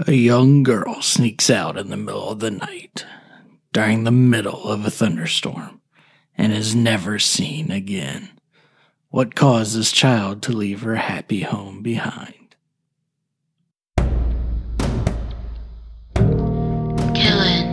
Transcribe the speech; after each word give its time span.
A 0.00 0.12
young 0.12 0.62
girl 0.62 1.00
sneaks 1.00 1.48
out 1.48 1.78
in 1.78 1.88
the 1.88 1.96
middle 1.96 2.28
of 2.28 2.40
the 2.40 2.50
night 2.50 3.06
during 3.72 4.04
the 4.04 4.10
middle 4.10 4.64
of 4.64 4.84
a 4.84 4.90
thunderstorm 4.90 5.80
and 6.36 6.52
is 6.52 6.74
never 6.74 7.18
seen 7.18 7.70
again. 7.70 8.28
What 9.08 9.34
caused 9.34 9.74
this 9.74 9.90
child 9.92 10.42
to 10.42 10.52
leave 10.52 10.82
her 10.82 10.96
happy 10.96 11.40
home 11.40 11.82
behind? 11.82 12.34
Killing, 17.14 17.70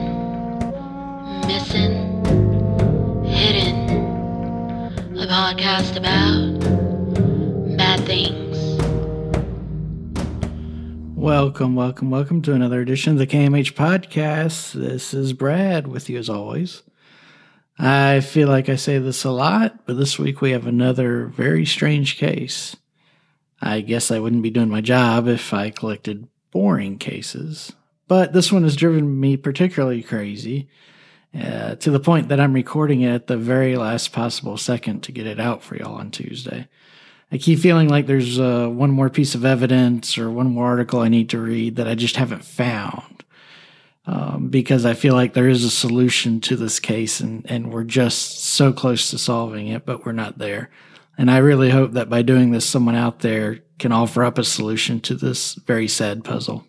missing, 1.45 2.23
hidden. 3.25 3.89
A 5.19 5.27
podcast 5.27 5.97
about 5.97 6.62
Welcome, 11.23 11.73
welcome, 11.75 12.09
welcome 12.11 12.41
to 12.41 12.53
another 12.53 12.81
edition 12.81 13.13
of 13.13 13.17
the 13.17 13.25
KMH 13.25 13.75
podcast. 13.75 14.73
This 14.73 15.13
is 15.13 15.31
Brad 15.31 15.87
with 15.87 16.09
you 16.09 16.19
as 16.19 16.27
always. 16.27 16.83
I 17.79 18.19
feel 18.19 18.49
like 18.49 18.67
I 18.67 18.75
say 18.75 18.97
this 18.97 19.23
a 19.23 19.31
lot, 19.31 19.85
but 19.85 19.95
this 19.95 20.19
week 20.19 20.41
we 20.41 20.51
have 20.51 20.67
another 20.67 21.27
very 21.27 21.65
strange 21.65 22.17
case. 22.17 22.75
I 23.61 23.79
guess 23.79 24.11
I 24.11 24.19
wouldn't 24.19 24.43
be 24.43 24.49
doing 24.49 24.67
my 24.67 24.81
job 24.81 25.29
if 25.29 25.53
I 25.53 25.69
collected 25.69 26.27
boring 26.51 26.97
cases, 26.97 27.71
but 28.09 28.33
this 28.33 28.51
one 28.51 28.63
has 28.63 28.75
driven 28.75 29.17
me 29.17 29.37
particularly 29.37 30.03
crazy 30.03 30.67
uh, 31.33 31.75
to 31.75 31.89
the 31.89 32.01
point 32.01 32.27
that 32.27 32.41
I'm 32.41 32.51
recording 32.51 32.99
it 32.99 33.13
at 33.13 33.27
the 33.27 33.37
very 33.37 33.77
last 33.77 34.11
possible 34.11 34.57
second 34.57 35.03
to 35.03 35.13
get 35.13 35.25
it 35.25 35.39
out 35.39 35.63
for 35.63 35.77
y'all 35.77 35.95
on 35.95 36.11
Tuesday. 36.11 36.67
I 37.33 37.39
keep 37.39 37.57
feeling 37.57 37.89
like 37.89 38.05
there's 38.05 38.39
uh, 38.39 38.67
one 38.67 38.91
more 38.91 39.09
piece 39.09 39.33
of 39.33 39.43
evidence 39.43 40.19
or 40.19 40.29
one 40.29 40.51
more 40.51 40.67
article 40.67 40.99
I 40.99 41.07
need 41.07 41.31
to 41.31 41.39
read 41.39 41.77
that 41.77 41.87
I 41.87 41.95
just 41.95 42.15
haven't 42.15 42.45
found. 42.45 43.23
Um, 44.05 44.49
because 44.49 44.85
I 44.85 44.93
feel 44.93 45.15
like 45.15 45.33
there 45.33 45.49
is 45.49 45.63
a 45.63 45.69
solution 45.71 46.41
to 46.41 46.55
this 46.55 46.79
case 46.79 47.21
and, 47.21 47.43
and 47.49 47.73
we're 47.73 47.85
just 47.85 48.43
so 48.43 48.71
close 48.71 49.09
to 49.09 49.17
solving 49.17 49.69
it, 49.69 49.83
but 49.83 50.05
we're 50.05 50.11
not 50.11 50.37
there. 50.37 50.69
And 51.17 51.31
I 51.31 51.37
really 51.37 51.71
hope 51.71 51.93
that 51.93 52.07
by 52.07 52.21
doing 52.21 52.51
this, 52.51 52.69
someone 52.69 52.95
out 52.95 53.21
there 53.21 53.61
can 53.79 53.91
offer 53.91 54.23
up 54.23 54.37
a 54.37 54.43
solution 54.43 54.99
to 55.01 55.15
this 55.15 55.55
very 55.55 55.87
sad 55.87 56.23
puzzle. 56.23 56.67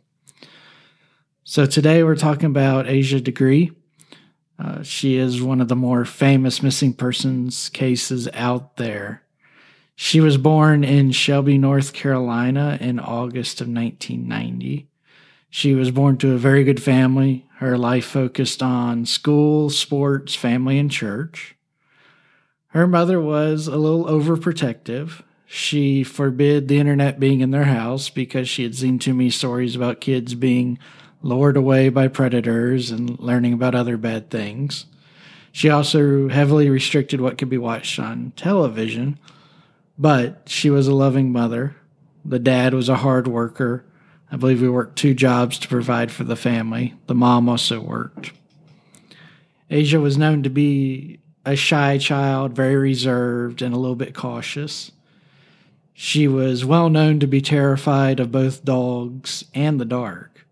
So 1.43 1.67
today 1.67 2.03
we're 2.05 2.17
talking 2.17 2.47
about 2.47 2.87
Asha 2.87 3.23
Degree. 3.23 3.73
Uh, 4.59 4.83
she 4.83 5.17
is 5.17 5.43
one 5.43 5.61
of 5.61 5.69
the 5.69 5.77
more 5.77 6.07
famous 6.07 6.63
missing 6.63 6.95
persons 6.95 7.69
cases 7.69 8.29
out 8.33 8.79
there. 8.79 9.24
She 9.97 10.21
was 10.21 10.39
born 10.39 10.83
in 10.83 11.13
Shelby, 11.13 11.57
North 11.57 11.93
Carolina 11.93 12.79
in 12.81 12.99
August 12.99 13.61
of 13.61 13.69
1990. 13.69 14.89
She 15.51 15.75
was 15.75 15.93
born 15.93 16.17
to 16.19 16.33
a 16.33 16.39
very 16.39 16.65
good 16.65 16.83
family. 16.83 17.47
Her 17.59 17.79
life 17.79 18.05
focused 18.05 18.61
on 18.61 19.07
school, 19.07 19.71
sports, 19.71 20.35
family, 20.35 20.81
and 20.81 20.91
church. 20.91 21.55
Her 22.69 22.89
mother 22.89 23.21
was 23.21 23.69
a 23.69 23.77
little 23.77 24.07
overprotective. 24.07 25.23
She 25.47 26.03
forbid 26.03 26.67
the 26.67 26.81
internet 26.81 27.21
being 27.21 27.41
in 27.41 27.53
their 27.53 27.65
house 27.65 28.11
because 28.11 28.49
she 28.49 28.65
had 28.65 28.75
seen 28.75 28.99
too 28.99 29.15
many 29.15 29.31
stories 29.31 29.77
about 29.77 30.01
kids 30.01 30.35
being 30.35 30.77
lured 31.23 31.57
away 31.57 31.89
by 31.89 32.09
predators 32.09 32.91
and 32.91 33.17
learning 33.21 33.53
about 33.53 33.77
other 33.77 33.97
bad 33.97 34.29
things. 34.29 34.87
She 35.53 35.71
also 35.71 36.29
heavily 36.29 36.69
restricted 36.69 37.21
what 37.21 37.39
could 37.39 37.49
be 37.49 37.59
watched 37.59 38.01
on 38.01 38.33
television 38.35 39.21
but 39.99 40.49
she 40.49 40.71
was 40.71 40.87
a 40.87 40.95
loving 40.95 41.33
mother. 41.33 41.77
The 42.25 42.39
dad 42.39 42.75
was 42.75 42.89
a 42.89 42.97
hard 42.97 43.27
worker. 43.29 43.85
I 44.31 44.37
believe 44.37 44.61
we 44.61 44.69
worked 44.69 44.97
two 44.97 45.15
jobs 45.15 45.59
to 45.59 45.69
provide 45.69 46.11
for 46.11 46.25
the 46.25 46.37
family. 46.37 46.95
The 47.07 47.15
mom 47.15 47.49
also 47.49 47.81
worked. 47.81 48.33
Asha 49.71 50.01
was 50.01 50.19
known 50.19 50.43
to 50.43 50.51
be 50.51 51.21
a 51.45 51.57
shy 51.57 51.99
child, 51.99 52.55
very 52.55 52.77
reserved 52.77 53.63
and 53.63 53.75
a 53.75 53.79
little 53.79 53.97
bit 53.97 54.15
cautious. 54.15 54.93
She 55.93 56.27
was 56.27 56.65
well 56.65 56.91
known 56.91 57.21
to 57.21 57.27
be 57.27 57.41
terrified 57.41 58.19
of 58.19 58.33
both 58.33 58.65
dogs 58.65 59.45
and 59.55 59.81
the 59.81 59.85
dark. 59.85 60.47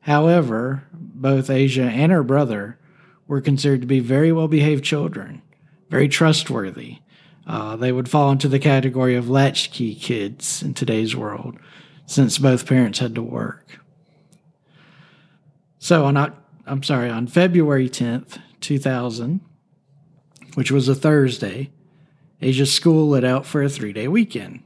However, 0.00 0.84
both 0.92 1.48
Asha 1.48 1.90
and 1.90 2.12
her 2.12 2.22
brother 2.22 2.78
were 3.26 3.40
considered 3.40 3.80
to 3.80 3.86
be 3.86 4.00
very 4.00 4.32
well 4.32 4.48
behaved 4.48 4.84
children, 4.84 5.42
very 5.90 6.08
trustworthy, 6.08 6.98
uh, 7.48 7.76
they 7.76 7.90
would 7.90 8.08
fall 8.08 8.30
into 8.30 8.46
the 8.46 8.58
category 8.58 9.16
of 9.16 9.30
latchkey 9.30 9.94
kids 9.94 10.62
in 10.62 10.74
today's 10.74 11.16
world, 11.16 11.56
since 12.06 12.38
both 12.38 12.66
parents 12.66 12.98
had 12.98 13.14
to 13.14 13.22
work. 13.22 13.80
So 15.78 16.04
on 16.04 16.16
I'm 16.66 16.82
sorry, 16.82 17.08
on 17.08 17.26
February 17.26 17.88
10th, 17.88 18.38
2000, 18.60 19.40
which 20.54 20.70
was 20.70 20.88
a 20.88 20.94
Thursday, 20.94 21.70
Asha's 22.42 22.72
school 22.72 23.08
let 23.08 23.24
out 23.24 23.46
for 23.46 23.62
a 23.62 23.70
three 23.70 23.94
day 23.94 24.06
weekend. 24.06 24.62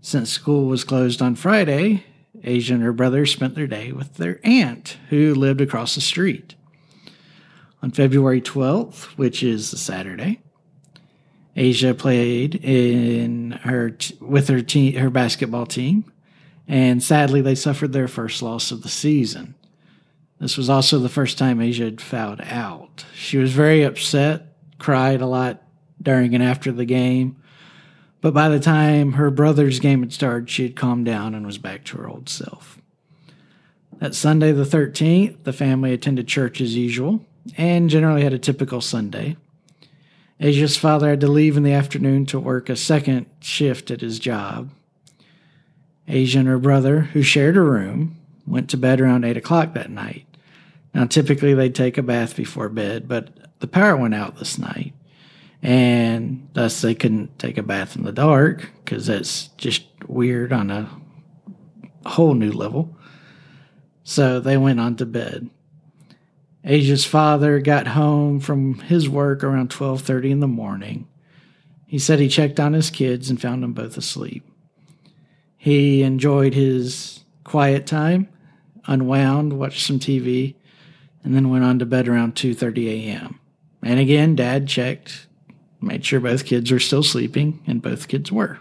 Since 0.00 0.30
school 0.30 0.66
was 0.66 0.82
closed 0.82 1.22
on 1.22 1.36
Friday, 1.36 2.04
Asha 2.42 2.74
and 2.74 2.82
her 2.82 2.92
brother 2.92 3.26
spent 3.26 3.54
their 3.54 3.66
day 3.66 3.92
with 3.92 4.14
their 4.14 4.40
aunt, 4.42 4.96
who 5.10 5.34
lived 5.34 5.60
across 5.60 5.94
the 5.94 6.00
street. 6.00 6.54
On 7.82 7.90
February 7.90 8.40
12th, 8.40 9.04
which 9.16 9.42
is 9.42 9.72
a 9.72 9.78
Saturday, 9.78 10.40
Asha 11.56 11.96
played 11.96 12.54
in 12.56 13.52
her 13.62 13.96
with 14.20 14.48
her 14.48 14.62
team, 14.62 14.96
her 14.96 15.10
basketball 15.10 15.66
team, 15.66 16.10
and 16.68 17.02
sadly 17.02 17.40
they 17.40 17.54
suffered 17.54 17.92
their 17.92 18.08
first 18.08 18.42
loss 18.42 18.70
of 18.70 18.82
the 18.82 18.88
season. 18.88 19.54
This 20.38 20.56
was 20.56 20.70
also 20.70 20.98
the 20.98 21.08
first 21.08 21.36
time 21.36 21.58
Asha 21.58 21.84
had 21.84 22.00
fouled 22.00 22.40
out. 22.42 23.04
She 23.14 23.36
was 23.36 23.52
very 23.52 23.82
upset, 23.82 24.56
cried 24.78 25.20
a 25.20 25.26
lot 25.26 25.62
during 26.00 26.34
and 26.34 26.42
after 26.42 26.72
the 26.72 26.86
game, 26.86 27.36
but 28.20 28.34
by 28.34 28.48
the 28.48 28.60
time 28.60 29.12
her 29.12 29.30
brother's 29.30 29.80
game 29.80 30.00
had 30.00 30.12
started, 30.12 30.48
she 30.50 30.62
had 30.62 30.76
calmed 30.76 31.06
down 31.06 31.34
and 31.34 31.46
was 31.46 31.58
back 31.58 31.84
to 31.84 31.98
her 31.98 32.08
old 32.08 32.28
self. 32.28 32.80
That 33.98 34.14
Sunday, 34.14 34.52
the 34.52 34.64
13th, 34.64 35.44
the 35.44 35.52
family 35.52 35.92
attended 35.92 36.26
church 36.26 36.60
as 36.60 36.74
usual 36.74 37.24
and 37.56 37.90
generally 37.90 38.22
had 38.22 38.32
a 38.32 38.38
typical 38.38 38.80
Sunday. 38.80 39.36
Asha's 40.40 40.76
father 40.76 41.10
had 41.10 41.20
to 41.20 41.28
leave 41.28 41.56
in 41.56 41.64
the 41.64 41.72
afternoon 41.72 42.24
to 42.26 42.40
work 42.40 42.68
a 42.68 42.76
second 42.76 43.26
shift 43.40 43.90
at 43.90 44.00
his 44.00 44.18
job. 44.18 44.70
Asha 46.08 46.40
and 46.40 46.48
her 46.48 46.58
brother, 46.58 47.02
who 47.02 47.22
shared 47.22 47.56
a 47.56 47.60
room, 47.60 48.16
went 48.46 48.70
to 48.70 48.76
bed 48.76 49.00
around 49.00 49.24
8 49.24 49.36
o'clock 49.36 49.74
that 49.74 49.90
night. 49.90 50.26
Now, 50.94 51.04
typically 51.04 51.54
they'd 51.54 51.74
take 51.74 51.98
a 51.98 52.02
bath 52.02 52.36
before 52.36 52.68
bed, 52.68 53.06
but 53.06 53.60
the 53.60 53.68
power 53.68 53.96
went 53.96 54.14
out 54.14 54.38
this 54.38 54.58
night, 54.58 54.94
and 55.62 56.48
thus 56.54 56.80
they 56.80 56.94
couldn't 56.94 57.38
take 57.38 57.58
a 57.58 57.62
bath 57.62 57.94
in 57.94 58.02
the 58.02 58.12
dark 58.12 58.70
because 58.84 59.06
that's 59.06 59.48
just 59.58 59.84
weird 60.08 60.52
on 60.52 60.70
a 60.70 60.88
whole 62.06 62.34
new 62.34 62.50
level. 62.50 62.96
So 64.02 64.40
they 64.40 64.56
went 64.56 64.80
on 64.80 64.96
to 64.96 65.06
bed. 65.06 65.50
Asha's 66.64 67.06
father 67.06 67.58
got 67.60 67.88
home 67.88 68.40
from 68.40 68.74
his 68.80 69.08
work 69.08 69.42
around 69.42 69.70
12:30 69.70 70.30
in 70.30 70.40
the 70.40 70.48
morning. 70.48 71.06
He 71.86 71.98
said 71.98 72.20
he 72.20 72.28
checked 72.28 72.60
on 72.60 72.72
his 72.72 72.90
kids 72.90 73.30
and 73.30 73.40
found 73.40 73.62
them 73.62 73.72
both 73.72 73.96
asleep. 73.96 74.44
He 75.56 76.02
enjoyed 76.02 76.54
his 76.54 77.24
quiet 77.44 77.86
time, 77.86 78.28
unwound, 78.86 79.54
watched 79.54 79.86
some 79.86 79.98
TV, 79.98 80.54
and 81.24 81.34
then 81.34 81.50
went 81.50 81.64
on 81.64 81.78
to 81.78 81.86
bed 81.86 82.08
around 82.08 82.34
2:30 82.34 82.88
a.m. 82.88 83.40
And 83.82 83.98
again, 83.98 84.36
dad 84.36 84.68
checked, 84.68 85.26
made 85.80 86.04
sure 86.04 86.20
both 86.20 86.44
kids 86.44 86.70
were 86.70 86.78
still 86.78 87.02
sleeping, 87.02 87.60
and 87.66 87.82
both 87.82 88.08
kids 88.08 88.30
were. 88.30 88.58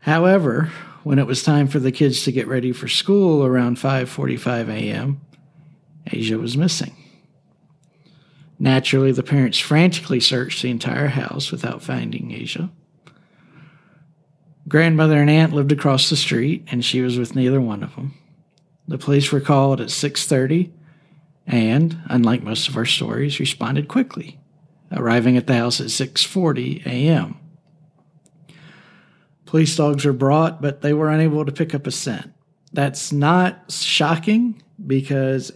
However, 0.00 0.70
when 1.02 1.18
it 1.18 1.26
was 1.26 1.42
time 1.42 1.68
for 1.68 1.78
the 1.78 1.92
kids 1.92 2.22
to 2.24 2.32
get 2.32 2.46
ready 2.46 2.72
for 2.72 2.88
school 2.88 3.44
around 3.44 3.78
5:45 3.78 4.68
a.m., 4.68 5.20
Asha 6.12 6.40
was 6.40 6.56
missing. 6.56 6.94
Naturally, 8.58 9.12
the 9.12 9.22
parents 9.22 9.58
frantically 9.58 10.20
searched 10.20 10.62
the 10.62 10.70
entire 10.70 11.08
house 11.08 11.50
without 11.50 11.82
finding 11.82 12.30
Asha. 12.30 12.70
Grandmother 14.68 15.20
and 15.20 15.28
aunt 15.28 15.52
lived 15.52 15.72
across 15.72 16.08
the 16.08 16.16
street, 16.16 16.64
and 16.70 16.84
she 16.84 17.00
was 17.00 17.18
with 17.18 17.34
neither 17.34 17.60
one 17.60 17.82
of 17.82 17.96
them. 17.96 18.14
The 18.86 18.98
police 18.98 19.32
were 19.32 19.40
called 19.40 19.80
at 19.80 19.88
6:30 19.88 20.70
and, 21.46 21.98
unlike 22.06 22.42
most 22.42 22.68
of 22.68 22.76
our 22.76 22.84
stories, 22.84 23.40
responded 23.40 23.88
quickly, 23.88 24.38
arriving 24.92 25.36
at 25.36 25.46
the 25.46 25.56
house 25.56 25.80
at 25.80 25.88
6:40 25.88 26.86
a.m. 26.86 27.36
Police 29.44 29.74
dogs 29.76 30.04
were 30.04 30.12
brought, 30.12 30.62
but 30.62 30.82
they 30.82 30.92
were 30.92 31.10
unable 31.10 31.44
to 31.44 31.52
pick 31.52 31.74
up 31.74 31.86
a 31.86 31.90
scent. 31.90 32.32
That's 32.72 33.12
not 33.12 33.70
shocking 33.70 34.62
because 34.86 35.52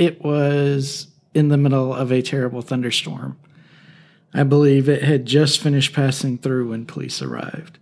it 0.00 0.24
was 0.24 1.08
in 1.34 1.48
the 1.48 1.58
middle 1.58 1.94
of 1.94 2.10
a 2.10 2.22
terrible 2.22 2.62
thunderstorm. 2.62 3.38
I 4.32 4.44
believe 4.44 4.88
it 4.88 5.02
had 5.02 5.26
just 5.26 5.60
finished 5.60 5.92
passing 5.92 6.38
through 6.38 6.70
when 6.70 6.86
police 6.86 7.20
arrived. 7.20 7.78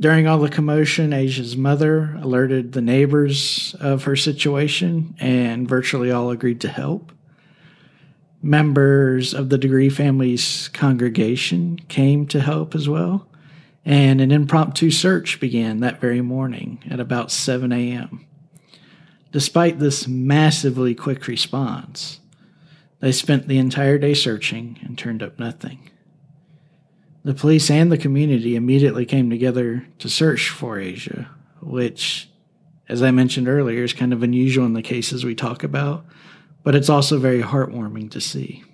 During 0.00 0.26
all 0.26 0.38
the 0.38 0.48
commotion, 0.48 1.12
Asha's 1.12 1.58
mother 1.58 2.14
alerted 2.22 2.72
the 2.72 2.80
neighbors 2.80 3.76
of 3.80 4.04
her 4.04 4.16
situation, 4.16 5.14
and 5.20 5.68
virtually 5.68 6.10
all 6.10 6.30
agreed 6.30 6.62
to 6.62 6.68
help. 6.68 7.12
Members 8.42 9.34
of 9.34 9.50
the 9.50 9.58
Degree 9.58 9.90
family's 9.90 10.68
congregation 10.68 11.78
came 11.88 12.26
to 12.28 12.40
help 12.40 12.74
as 12.74 12.88
well, 12.88 13.28
and 13.84 14.22
an 14.22 14.32
impromptu 14.32 14.90
search 14.90 15.38
began 15.38 15.80
that 15.80 16.00
very 16.00 16.22
morning 16.22 16.82
at 16.90 16.98
about 16.98 17.30
7 17.30 17.70
a.m. 17.70 18.24
Despite 19.32 19.78
this 19.78 20.08
massively 20.08 20.94
quick 20.94 21.26
response, 21.26 22.20
they 23.00 23.12
spent 23.12 23.48
the 23.48 23.58
entire 23.58 23.96
day 23.96 24.14
searching 24.14 24.78
and 24.82 24.98
turned 24.98 25.22
up 25.22 25.38
nothing. 25.38 25.90
The 27.22 27.34
police 27.34 27.70
and 27.70 27.92
the 27.92 27.98
community 27.98 28.56
immediately 28.56 29.04
came 29.04 29.30
together 29.30 29.86
to 29.98 30.08
search 30.08 30.48
for 30.48 30.78
Asha, 30.78 31.28
which, 31.60 32.28
as 32.88 33.02
I 33.02 33.10
mentioned 33.10 33.46
earlier, 33.46 33.84
is 33.84 33.92
kind 33.92 34.12
of 34.12 34.22
unusual 34.22 34.66
in 34.66 34.72
the 34.72 34.82
cases 34.82 35.24
we 35.24 35.34
talk 35.34 35.62
about, 35.62 36.04
but 36.62 36.74
it's 36.74 36.88
also 36.88 37.18
very 37.18 37.42
heartwarming 37.42 38.10
to 38.12 38.20
see. 38.20 38.64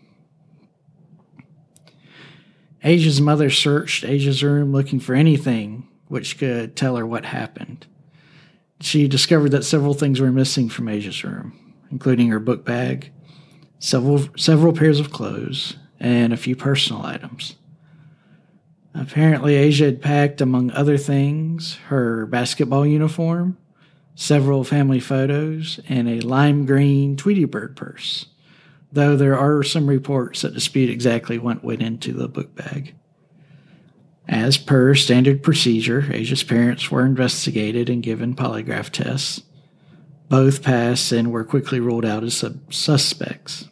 Asha's 2.83 3.21
mother 3.21 3.51
searched 3.51 4.05
Asha's 4.05 4.45
room 4.45 4.73
looking 4.73 5.01
for 5.01 5.15
anything 5.15 5.89
which 6.07 6.39
could 6.39 6.77
tell 6.77 6.97
her 6.97 7.07
what 7.07 7.25
happened. 7.25 7.87
She 8.81 9.09
discovered 9.09 9.51
that 9.51 9.65
several 9.65 9.95
things 9.95 10.21
were 10.21 10.33
missing 10.33 10.69
from 10.69 10.87
Asha's 10.87 11.25
room, 11.25 11.75
including 11.91 12.29
her 12.29 12.39
book 12.39 12.65
bag, 12.65 13.13
several 13.79 14.29
several 14.37 14.73
pairs 14.73 15.01
of 15.01 15.11
clothes, 15.11 15.77
and 15.99 16.33
a 16.33 16.37
few 16.37 16.57
personal 16.57 17.05
items. 17.05 17.57
Apparently, 18.95 19.55
Asha 19.55 19.87
had 19.87 20.03
packed, 20.03 20.41
among 20.41 20.71
other 20.71 20.97
things, 20.97 21.75
her 21.89 22.27
basketball 22.27 22.87
uniform, 22.87 23.59
several 24.15 24.65
family 24.65 25.01
photos, 25.01 25.81
and 25.89 26.09
a 26.09 26.21
lime 26.21 26.65
green 26.65 27.17
Tweety 27.17 27.45
Bird 27.45 27.77
purse, 27.77 28.27
though 28.91 29.17
there 29.17 29.39
are 29.39 29.63
some 29.63 29.87
reports 29.87 30.43
that 30.43 30.55
dispute 30.55 30.89
exactly 30.89 31.39
what 31.39 31.63
went 31.63 31.83
into 31.83 32.13
the 32.13 32.29
book 32.29 32.55
bag. 32.55 32.95
As 34.29 34.59
per 34.59 34.95
standard 34.95 35.43
procedure, 35.43 36.03
Asha's 36.03 36.43
parents 36.43 36.91
were 36.91 37.07
investigated 37.07 37.89
and 37.89 38.03
given 38.03 38.35
polygraph 38.35 38.91
tests. 38.91 39.43
Both 40.29 40.63
passed 40.63 41.13
and 41.13 41.31
were 41.31 41.45
quickly 41.45 41.79
ruled 41.79 42.05
out 42.05 42.25
as 42.25 42.37
sub- 42.37 42.73
suspects. 42.73 43.69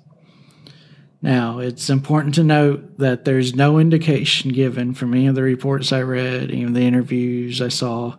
Now, 1.21 1.59
it's 1.59 1.91
important 1.91 2.35
to 2.35 2.45
note 2.45 2.99
that 2.99 3.25
there's 3.25 3.55
no 3.55 3.79
indication 3.79 4.53
given 4.53 4.95
from 4.95 5.15
any 5.15 5.27
of 5.27 5.35
the 5.35 5.43
reports 5.43 5.91
I 5.91 6.03
read, 6.03 6.51
any 6.51 6.65
of 6.65 6.75
the 6.75 6.83
interviews 6.83 7.61
I 7.61 7.69
saw, 7.69 8.19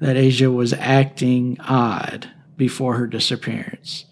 that 0.00 0.16
Asha 0.16 0.52
was 0.52 0.72
acting 0.74 1.56
odd 1.60 2.28
before 2.56 2.96
her 2.96 3.06
disappearance. 3.06 4.06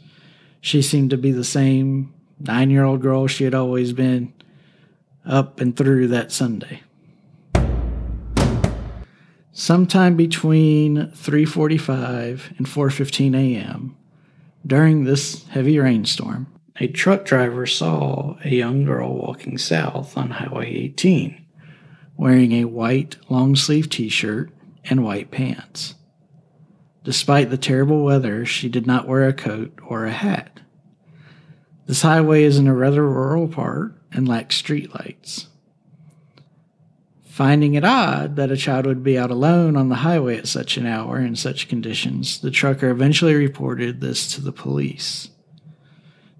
She 0.60 0.80
seemed 0.80 1.10
to 1.10 1.18
be 1.18 1.32
the 1.32 1.44
same 1.44 2.14
nine 2.38 2.70
year 2.70 2.84
old 2.84 3.02
girl 3.02 3.26
she 3.26 3.44
had 3.44 3.54
always 3.54 3.92
been 3.92 4.32
up 5.26 5.60
and 5.60 5.76
through 5.76 6.08
that 6.08 6.32
Sunday. 6.32 6.82
Sometime 9.60 10.16
between 10.16 11.10
3:45 11.12 12.56
and 12.56 12.66
4:15 12.66 13.34
a.m. 13.34 13.94
during 14.66 15.04
this 15.04 15.46
heavy 15.48 15.78
rainstorm, 15.78 16.46
a 16.76 16.86
truck 16.86 17.26
driver 17.26 17.66
saw 17.66 18.38
a 18.42 18.48
young 18.48 18.86
girl 18.86 19.14
walking 19.14 19.58
south 19.58 20.16
on 20.16 20.30
Highway 20.30 20.74
18, 20.74 21.44
wearing 22.16 22.52
a 22.52 22.64
white 22.64 23.18
long 23.28 23.54
sleeve 23.54 23.90
t 23.90 24.08
shirt 24.08 24.50
and 24.84 25.04
white 25.04 25.30
pants. 25.30 25.94
Despite 27.04 27.50
the 27.50 27.58
terrible 27.58 28.02
weather, 28.02 28.46
she 28.46 28.70
did 28.70 28.86
not 28.86 29.06
wear 29.06 29.28
a 29.28 29.34
coat 29.34 29.78
or 29.86 30.06
a 30.06 30.10
hat. 30.10 30.60
This 31.84 32.00
highway 32.00 32.44
is 32.44 32.56
in 32.56 32.66
a 32.66 32.74
rather 32.74 33.06
rural 33.06 33.46
part 33.46 33.92
and 34.10 34.26
lacks 34.26 34.62
streetlights. 34.62 35.48
Finding 37.40 37.72
it 37.72 37.86
odd 37.86 38.36
that 38.36 38.50
a 38.50 38.56
child 38.58 38.84
would 38.84 39.02
be 39.02 39.16
out 39.16 39.30
alone 39.30 39.74
on 39.74 39.88
the 39.88 39.94
highway 39.94 40.36
at 40.36 40.46
such 40.46 40.76
an 40.76 40.84
hour 40.84 41.18
in 41.18 41.34
such 41.34 41.68
conditions, 41.68 42.38
the 42.38 42.50
trucker 42.50 42.90
eventually 42.90 43.34
reported 43.34 44.02
this 44.02 44.30
to 44.34 44.42
the 44.42 44.52
police. 44.52 45.30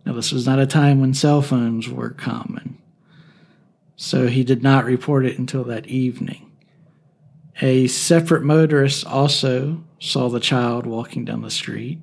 Now, 0.04 0.12
this 0.12 0.30
was 0.30 0.44
not 0.44 0.58
a 0.58 0.66
time 0.66 1.00
when 1.00 1.14
cell 1.14 1.40
phones 1.40 1.88
were 1.88 2.10
common, 2.10 2.76
so 3.96 4.26
he 4.26 4.44
did 4.44 4.62
not 4.62 4.84
report 4.84 5.24
it 5.24 5.38
until 5.38 5.64
that 5.64 5.86
evening. 5.86 6.52
A 7.62 7.86
separate 7.86 8.42
motorist 8.42 9.06
also 9.06 9.82
saw 9.98 10.28
the 10.28 10.38
child 10.38 10.84
walking 10.84 11.24
down 11.24 11.40
the 11.40 11.50
street. 11.50 11.98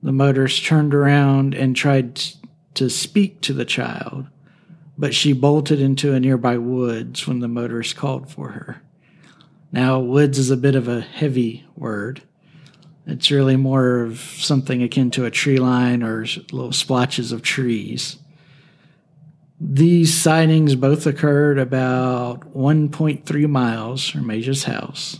The 0.00 0.12
motorist 0.12 0.64
turned 0.64 0.94
around 0.94 1.52
and 1.52 1.74
tried 1.74 2.22
to 2.74 2.88
speak 2.88 3.40
to 3.40 3.52
the 3.52 3.64
child, 3.64 4.28
but 5.02 5.16
she 5.16 5.32
bolted 5.32 5.80
into 5.80 6.14
a 6.14 6.20
nearby 6.20 6.56
woods 6.56 7.26
when 7.26 7.40
the 7.40 7.48
motorist 7.48 7.96
called 7.96 8.30
for 8.30 8.50
her. 8.50 8.80
Now, 9.72 9.98
woods 9.98 10.38
is 10.38 10.48
a 10.48 10.56
bit 10.56 10.76
of 10.76 10.86
a 10.86 11.00
heavy 11.00 11.66
word. 11.74 12.22
It's 13.04 13.28
really 13.28 13.56
more 13.56 14.02
of 14.02 14.20
something 14.20 14.80
akin 14.80 15.10
to 15.10 15.24
a 15.24 15.30
tree 15.32 15.58
line 15.58 16.04
or 16.04 16.20
little 16.52 16.70
splotches 16.70 17.32
of 17.32 17.42
trees. 17.42 18.18
These 19.60 20.14
sightings 20.14 20.76
both 20.76 21.04
occurred 21.04 21.58
about 21.58 22.54
1.3 22.54 23.50
miles 23.50 24.08
from 24.08 24.30
Asha's 24.30 24.62
house. 24.62 25.18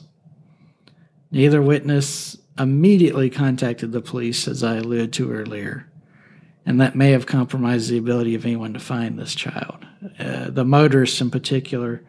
Neither 1.32 1.60
witness 1.60 2.36
immediately 2.56 3.30
contacted 3.30 3.90
the 3.90 4.00
police, 4.00 4.46
as 4.46 4.62
I 4.62 4.76
alluded 4.76 5.12
to 5.14 5.32
earlier, 5.32 5.88
and 6.64 6.80
that 6.80 6.96
may 6.96 7.10
have 7.10 7.26
compromised 7.26 7.90
the 7.90 7.98
ability 7.98 8.34
of 8.34 8.44
anyone 8.44 8.72
to 8.72 8.80
find 8.80 9.18
this 9.18 9.34
child. 9.34 9.86
Uh, 10.18 10.50
the 10.50 10.64
motorist, 10.64 11.20
in 11.20 11.30
particular, 11.30 12.02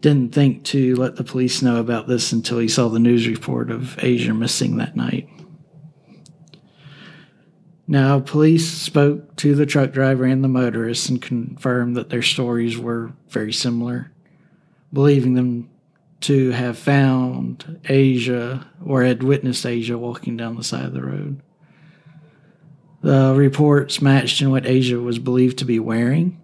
didn't 0.00 0.34
think 0.34 0.64
to 0.64 0.94
let 0.96 1.16
the 1.16 1.24
police 1.24 1.62
know 1.62 1.80
about 1.80 2.06
this 2.06 2.32
until 2.32 2.58
he 2.58 2.68
saw 2.68 2.88
the 2.88 2.98
news 2.98 3.26
report 3.26 3.70
of 3.70 3.96
Asha 3.98 4.36
missing 4.36 4.76
that 4.76 4.96
night. 4.96 5.28
Now, 7.88 8.18
police 8.20 8.68
spoke 8.68 9.36
to 9.36 9.54
the 9.54 9.66
truck 9.66 9.92
driver 9.92 10.24
and 10.24 10.42
the 10.42 10.48
motorist 10.48 11.08
and 11.08 11.22
confirmed 11.22 11.96
that 11.96 12.10
their 12.10 12.22
stories 12.22 12.76
were 12.76 13.12
very 13.28 13.52
similar, 13.52 14.12
believing 14.92 15.34
them 15.34 15.70
to 16.22 16.50
have 16.50 16.78
found 16.78 17.80
Asha 17.84 18.66
or 18.84 19.04
had 19.04 19.22
witnessed 19.22 19.64
Asha 19.64 19.96
walking 19.96 20.36
down 20.36 20.56
the 20.56 20.64
side 20.64 20.86
of 20.86 20.94
the 20.94 21.04
road. 21.04 21.40
The 23.06 23.34
reports 23.36 24.02
matched 24.02 24.42
in 24.42 24.50
what 24.50 24.64
Asha 24.64 25.00
was 25.00 25.20
believed 25.20 25.58
to 25.58 25.64
be 25.64 25.78
wearing, 25.78 26.40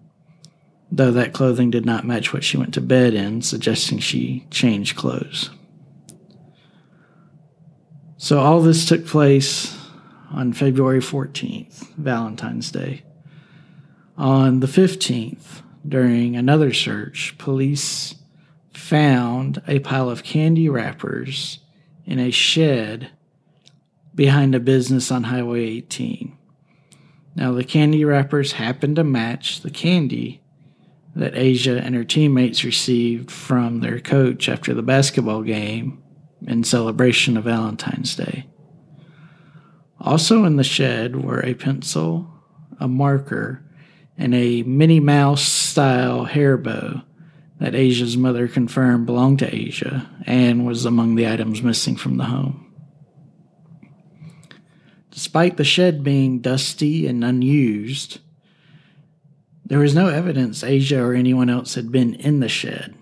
though 0.89 1.11
that 1.11 1.33
clothing 1.33 1.69
did 1.71 1.85
not 1.85 2.07
match 2.07 2.31
what 2.31 2.45
she 2.45 2.55
went 2.55 2.73
to 2.75 2.79
bed 2.79 3.13
in, 3.13 3.41
suggesting 3.41 3.99
she 3.99 4.47
changed 4.49 4.95
clothes. 4.95 5.49
So 8.15 8.39
all 8.39 8.61
this 8.61 8.85
took 8.85 9.05
place 9.05 9.77
on 10.31 10.53
February 10.53 11.01
14th, 11.01 11.85
Valentine's 11.97 12.71
Day. 12.71 13.03
On 14.17 14.61
the 14.61 14.67
15th, 14.67 15.63
during 15.85 16.37
another 16.37 16.71
search, 16.71 17.37
police 17.37 18.15
found 18.73 19.61
a 19.67 19.79
pile 19.79 20.09
of 20.09 20.23
candy 20.23 20.69
wrappers 20.69 21.59
in 22.05 22.19
a 22.19 22.31
shed 22.31 23.09
behind 24.15 24.55
a 24.55 24.61
business 24.61 25.11
on 25.11 25.23
Highway 25.23 25.65
18. 25.65 26.37
Now, 27.35 27.51
the 27.51 27.63
candy 27.63 28.05
wrappers 28.05 28.53
happened 28.53 28.95
to 28.97 29.03
match 29.03 29.61
the 29.61 29.71
candy 29.71 30.41
that 31.15 31.33
Asha 31.33 31.79
and 31.83 31.95
her 31.95 32.03
teammates 32.03 32.63
received 32.63 33.31
from 33.31 33.79
their 33.79 33.99
coach 33.99 34.49
after 34.49 34.73
the 34.73 34.81
basketball 34.81 35.43
game 35.43 36.01
in 36.45 36.63
celebration 36.63 37.37
of 37.37 37.43
Valentine's 37.45 38.15
Day. 38.15 38.47
Also 39.99 40.43
in 40.43 40.57
the 40.57 40.63
shed 40.63 41.23
were 41.23 41.39
a 41.45 41.53
pencil, 41.53 42.27
a 42.79 42.87
marker, 42.87 43.63
and 44.17 44.35
a 44.35 44.63
Minnie 44.63 44.99
Mouse 44.99 45.43
style 45.43 46.25
hair 46.25 46.57
bow 46.57 47.01
that 47.59 47.73
Asha's 47.73 48.17
mother 48.17 48.47
confirmed 48.47 49.05
belonged 49.05 49.39
to 49.39 49.49
Asha 49.49 50.07
and 50.25 50.65
was 50.65 50.85
among 50.85 51.15
the 51.15 51.27
items 51.27 51.61
missing 51.61 51.95
from 51.95 52.17
the 52.17 52.25
home. 52.25 52.62
Despite 55.13 55.57
the 55.57 55.63
shed 55.63 56.03
being 56.03 56.39
dusty 56.39 57.05
and 57.05 57.23
unused, 57.23 58.17
there 59.63 59.77
was 59.77 59.93
no 59.93 60.07
evidence 60.07 60.63
Asha 60.63 60.99
or 60.99 61.13
anyone 61.13 61.51
else 61.51 61.75
had 61.75 61.91
been 61.91 62.15
in 62.15 62.39
the 62.39 62.49
shed. 62.49 62.95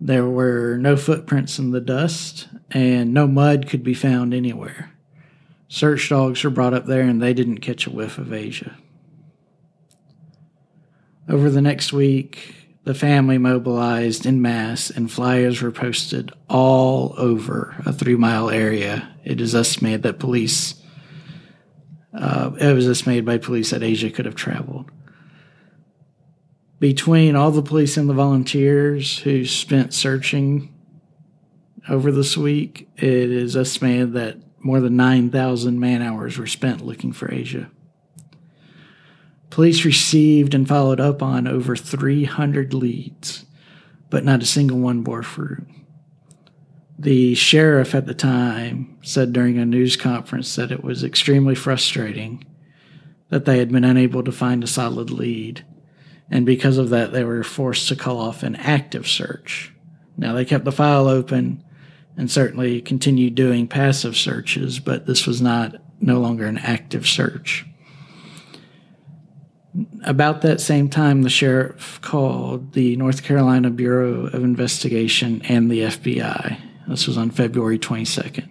There 0.00 0.24
were 0.24 0.78
no 0.78 0.96
footprints 0.96 1.58
in 1.58 1.72
the 1.72 1.80
dust, 1.82 2.48
and 2.70 3.12
no 3.12 3.26
mud 3.26 3.68
could 3.68 3.84
be 3.84 3.92
found 3.92 4.32
anywhere. 4.32 4.92
Search 5.68 6.08
dogs 6.08 6.42
were 6.42 6.48
brought 6.48 6.72
up 6.72 6.86
there, 6.86 7.02
and 7.02 7.20
they 7.20 7.34
didn't 7.34 7.58
catch 7.58 7.86
a 7.86 7.90
whiff 7.90 8.16
of 8.16 8.28
Asha. 8.28 8.72
Over 11.28 11.50
the 11.50 11.60
next 11.60 11.92
week, 11.92 12.54
the 12.84 12.94
family 12.94 13.36
mobilized 13.36 14.24
in 14.24 14.40
mass 14.40 14.88
and 14.88 15.12
flyers 15.12 15.60
were 15.60 15.70
posted 15.70 16.32
all 16.48 17.14
over 17.18 17.76
a 17.84 17.92
three 17.92 18.16
mile 18.16 18.48
area. 18.48 19.14
It 19.22 19.42
is 19.42 19.54
estimated 19.54 20.02
that 20.04 20.18
police, 20.18 20.80
uh, 22.14 22.52
it 22.60 22.72
was 22.72 22.88
estimated 22.88 23.24
by 23.24 23.38
police 23.38 23.70
that 23.70 23.82
Asha 23.82 24.14
could 24.14 24.24
have 24.24 24.34
traveled. 24.34 24.90
Between 26.78 27.34
all 27.34 27.50
the 27.50 27.62
police 27.62 27.96
and 27.96 28.08
the 28.08 28.14
volunteers 28.14 29.18
who 29.20 29.44
spent 29.44 29.94
searching 29.94 30.72
over 31.88 32.12
this 32.12 32.36
week, 32.36 32.88
it 32.96 33.04
is 33.04 33.56
estimated 33.56 34.12
that 34.14 34.38
more 34.60 34.80
than 34.80 34.96
9,000 34.96 35.78
man 35.78 36.02
hours 36.02 36.38
were 36.38 36.46
spent 36.46 36.84
looking 36.84 37.12
for 37.12 37.28
Asha. 37.28 37.68
Police 39.50 39.84
received 39.84 40.54
and 40.54 40.66
followed 40.66 41.00
up 41.00 41.22
on 41.22 41.46
over 41.46 41.76
300 41.76 42.74
leads, 42.74 43.44
but 44.10 44.24
not 44.24 44.42
a 44.42 44.46
single 44.46 44.78
one 44.78 45.02
bore 45.02 45.22
fruit. 45.22 45.66
The 46.98 47.34
sheriff 47.34 47.94
at 47.94 48.06
the 48.06 48.14
time 48.14 48.98
said 49.02 49.32
during 49.32 49.58
a 49.58 49.66
news 49.66 49.96
conference 49.96 50.54
that 50.54 50.70
it 50.70 50.84
was 50.84 51.02
extremely 51.02 51.54
frustrating 51.54 52.44
that 53.30 53.46
they 53.46 53.58
had 53.58 53.72
been 53.72 53.84
unable 53.84 54.22
to 54.22 54.30
find 54.30 54.62
a 54.62 54.68
solid 54.68 55.10
lead, 55.10 55.64
and 56.30 56.46
because 56.46 56.78
of 56.78 56.90
that, 56.90 57.12
they 57.12 57.24
were 57.24 57.42
forced 57.42 57.88
to 57.88 57.96
call 57.96 58.18
off 58.18 58.42
an 58.42 58.54
active 58.56 59.08
search. 59.08 59.72
Now, 60.16 60.32
they 60.32 60.44
kept 60.44 60.64
the 60.64 60.72
file 60.72 61.08
open 61.08 61.64
and 62.16 62.30
certainly 62.30 62.80
continued 62.80 63.34
doing 63.34 63.66
passive 63.66 64.16
searches, 64.16 64.78
but 64.78 65.06
this 65.06 65.26
was 65.26 65.42
not 65.42 65.76
no 66.00 66.20
longer 66.20 66.46
an 66.46 66.58
active 66.58 67.06
search. 67.08 67.66
About 70.04 70.42
that 70.42 70.60
same 70.60 70.88
time, 70.88 71.22
the 71.22 71.30
sheriff 71.30 72.00
called 72.00 72.74
the 72.74 72.94
North 72.96 73.24
Carolina 73.24 73.70
Bureau 73.70 74.26
of 74.26 74.44
Investigation 74.44 75.42
and 75.42 75.68
the 75.68 75.80
FBI. 75.80 76.60
This 76.88 77.06
was 77.06 77.16
on 77.16 77.30
February 77.30 77.78
22nd. 77.78 78.48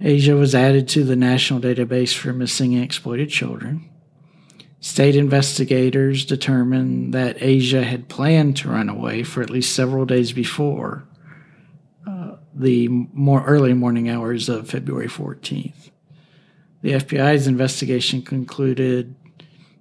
Asha 0.00 0.38
was 0.38 0.54
added 0.54 0.88
to 0.88 1.04
the 1.04 1.16
National 1.16 1.60
Database 1.60 2.14
for 2.14 2.32
Missing 2.32 2.74
and 2.74 2.84
Exploited 2.84 3.30
Children. 3.30 3.88
State 4.80 5.14
investigators 5.14 6.24
determined 6.24 7.14
that 7.14 7.38
Asha 7.38 7.84
had 7.84 8.08
planned 8.08 8.56
to 8.58 8.68
run 8.68 8.88
away 8.88 9.22
for 9.22 9.42
at 9.42 9.50
least 9.50 9.76
several 9.76 10.04
days 10.04 10.32
before 10.32 11.06
uh, 12.04 12.32
the 12.52 12.88
more 12.88 13.44
early 13.44 13.74
morning 13.74 14.10
hours 14.10 14.48
of 14.48 14.68
February 14.68 15.06
14th. 15.06 15.90
The 16.82 16.94
FBI's 16.94 17.46
investigation 17.46 18.22
concluded 18.22 19.14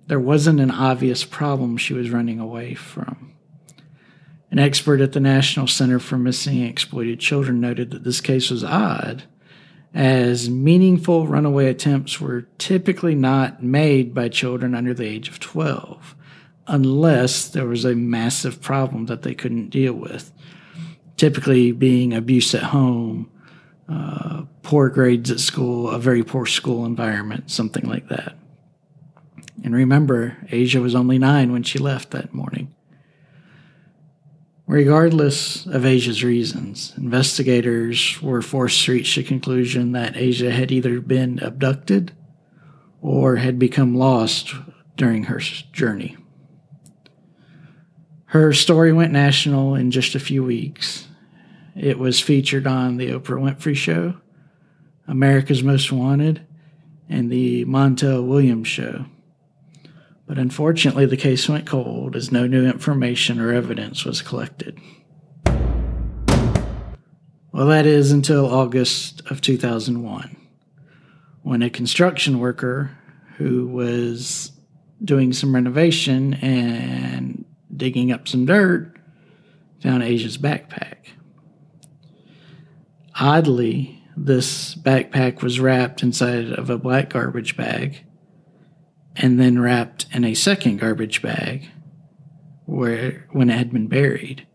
there 0.06 0.20
wasn't 0.20 0.60
an 0.60 0.70
obvious 0.70 1.24
problem 1.24 1.78
she 1.78 1.96
was 1.96 2.12
running 2.12 2.40
away 2.40 2.76
from. 2.76 3.34
An 4.52 4.60
expert 4.60 5.00
at 5.00 5.14
the 5.14 5.22
National 5.22 5.66
Center 5.66 5.98
for 5.98 6.18
Missing 6.18 6.60
and 6.60 6.70
Exploited 6.70 7.22
Children 7.22 7.62
noted 7.62 7.92
that 7.92 8.04
this 8.04 8.20
case 8.20 8.50
was 8.50 8.66
odd, 8.66 9.24
as 9.94 10.50
meaningful 10.50 11.26
runaway 11.26 11.68
attempts 11.68 12.20
were 12.20 12.48
typically 12.58 13.16
not 13.16 13.64
made 13.64 14.14
by 14.14 14.28
children 14.28 14.76
under 14.76 14.94
the 14.94 15.06
age 15.06 15.30
of 15.30 15.40
12, 15.40 16.16
unless 16.68 17.48
there 17.48 17.66
was 17.66 17.86
a 17.86 17.96
massive 17.96 18.62
problem 18.62 19.06
that 19.06 19.22
they 19.22 19.34
couldn't 19.34 19.70
deal 19.70 19.94
with, 19.94 20.34
typically 21.16 21.72
being 21.72 22.14
abuse 22.14 22.54
at 22.54 22.64
home, 22.64 23.32
uh, 23.88 24.44
poor 24.64 24.90
grades 24.90 25.32
at 25.32 25.40
school, 25.40 25.90
a 25.90 25.98
very 25.98 26.24
poor 26.24 26.46
school 26.46 26.86
environment, 26.86 27.50
something 27.50 27.88
like 27.88 28.10
that. 28.10 28.36
And 29.64 29.74
remember, 29.74 30.38
Asha 30.48 30.82
was 30.82 30.96
only 30.96 31.20
nine 31.20 31.54
when 31.54 31.64
she 31.64 31.80
left 31.80 32.12
that 32.12 32.34
morning. 32.34 32.74
Regardless 34.72 35.66
of 35.66 35.82
Asha's 35.82 36.24
reasons, 36.24 36.94
investigators 36.96 38.22
were 38.22 38.42
forced 38.42 38.86
to 38.86 38.94
reach 38.94 39.18
the 39.18 39.22
conclusion 39.22 39.92
that 39.92 40.14
Asha 40.14 40.50
had 40.50 40.72
either 40.72 41.02
been 41.02 41.40
abducted 41.40 42.14
or 43.02 43.36
had 43.36 43.60
become 43.60 43.98
lost 43.98 44.56
during 44.96 45.26
her 45.26 45.40
journey. 45.40 46.16
Her 48.28 48.54
story 48.54 48.94
went 48.94 49.12
national 49.12 49.76
in 49.76 49.92
just 49.92 50.16
a 50.16 50.22
few 50.22 50.42
weeks. 50.42 51.06
It 51.76 52.00
was 52.00 52.22
featured 52.22 52.66
on 52.66 52.96
The 52.96 53.10
Oprah 53.10 53.42
Winfrey 53.42 53.76
Show, 53.76 54.22
America's 55.06 55.64
Most 55.64 55.92
Wanted, 55.92 56.48
and 57.10 57.30
The 57.30 57.66
Montel 57.66 58.26
Williams 58.26 58.70
Show. 58.70 59.04
But 60.32 60.40
unfortunately, 60.40 61.06
the 61.06 61.18
case 61.18 61.50
went 61.50 61.66
cold 61.68 62.16
as 62.16 62.32
no 62.32 62.48
new 62.48 62.66
information 62.66 63.38
or 63.38 63.52
evidence 63.52 64.06
was 64.06 64.22
collected. 64.22 64.80
Well, 67.52 67.68
that 67.68 67.86
is 67.86 68.14
until 68.14 68.46
August 68.46 69.24
of 69.30 69.42
2001, 69.42 70.38
when 71.42 71.62
a 71.62 71.70
construction 71.70 72.40
worker 72.40 72.98
who 73.40 73.68
was 73.68 74.54
doing 75.04 75.34
some 75.34 75.54
renovation 75.54 76.36
and 76.36 77.44
digging 77.76 78.10
up 78.14 78.26
some 78.26 78.46
dirt 78.46 78.96
found 79.84 80.02
Asha's 80.02 80.38
backpack. 80.38 81.08
Oddly, 83.20 84.02
this 84.16 84.76
backpack 84.76 85.42
was 85.42 85.60
wrapped 85.60 86.02
inside 86.02 86.54
of 86.54 86.70
a 86.70 86.78
black 86.78 87.10
garbage 87.10 87.58
bag 87.58 88.06
and 89.16 89.40
then 89.40 89.60
wrapped 89.60 90.06
in 90.14 90.24
a 90.24 90.34
second 90.34 90.80
garbage 90.80 91.22
bag 91.22 91.70
where 92.66 93.28
when 93.32 93.50
it 93.50 93.58
had 93.58 93.72
been 93.72 93.88
buried. 93.88 94.48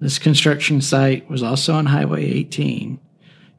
This 0.00 0.18
construction 0.18 0.80
site 0.80 1.28
was 1.28 1.42
also 1.42 1.74
on 1.74 1.86
Highway 1.86 2.24
18, 2.24 2.98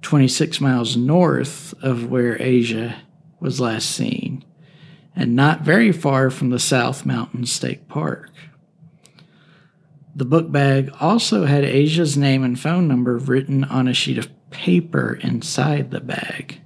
26 0.02 0.62
miles 0.62 0.98
north 0.98 1.74
of 1.84 2.10
where 2.10 2.38
Asha 2.38 2.96
was 3.40 3.60
last 3.60 3.90
seen, 3.90 4.44
and 5.16 5.36
not 5.36 5.62
very 5.62 5.92
far 5.92 6.30
from 6.30 6.50
the 6.50 6.60
South 6.60 7.06
Mountain 7.06 7.46
State 7.46 7.88
Park. 7.88 8.32
The 10.16 10.26
book 10.26 10.52
bag 10.52 10.92
also 11.00 11.46
had 11.46 11.64
Asha's 11.64 12.18
name 12.18 12.44
and 12.44 12.60
phone 12.60 12.88
number 12.88 13.18
written 13.18 13.64
on 13.64 13.88
a 13.88 13.94
sheet 13.94 14.18
of 14.18 14.30
paper 14.50 15.20
inside 15.22 15.92
the 15.92 16.02
bag. 16.02 16.62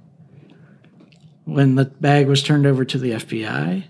When 1.46 1.76
the 1.76 1.84
bag 1.84 2.26
was 2.26 2.42
turned 2.42 2.66
over 2.66 2.84
to 2.84 2.98
the 2.98 3.12
FBI, 3.12 3.84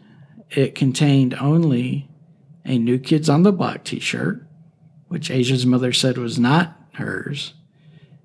it 0.51 0.75
contained 0.75 1.33
only 1.35 2.07
a 2.67 2.79
New 2.79 2.99
Kids 2.99 3.31
on 3.31 3.45
the 3.45 3.53
Block 3.53 3.83
t 3.83 3.99
shirt, 3.99 4.47
which 5.09 5.31
Asha's 5.31 5.65
mother 5.65 5.91
said 5.91 6.19
was 6.19 6.39
not 6.39 6.79
hers, 6.93 7.55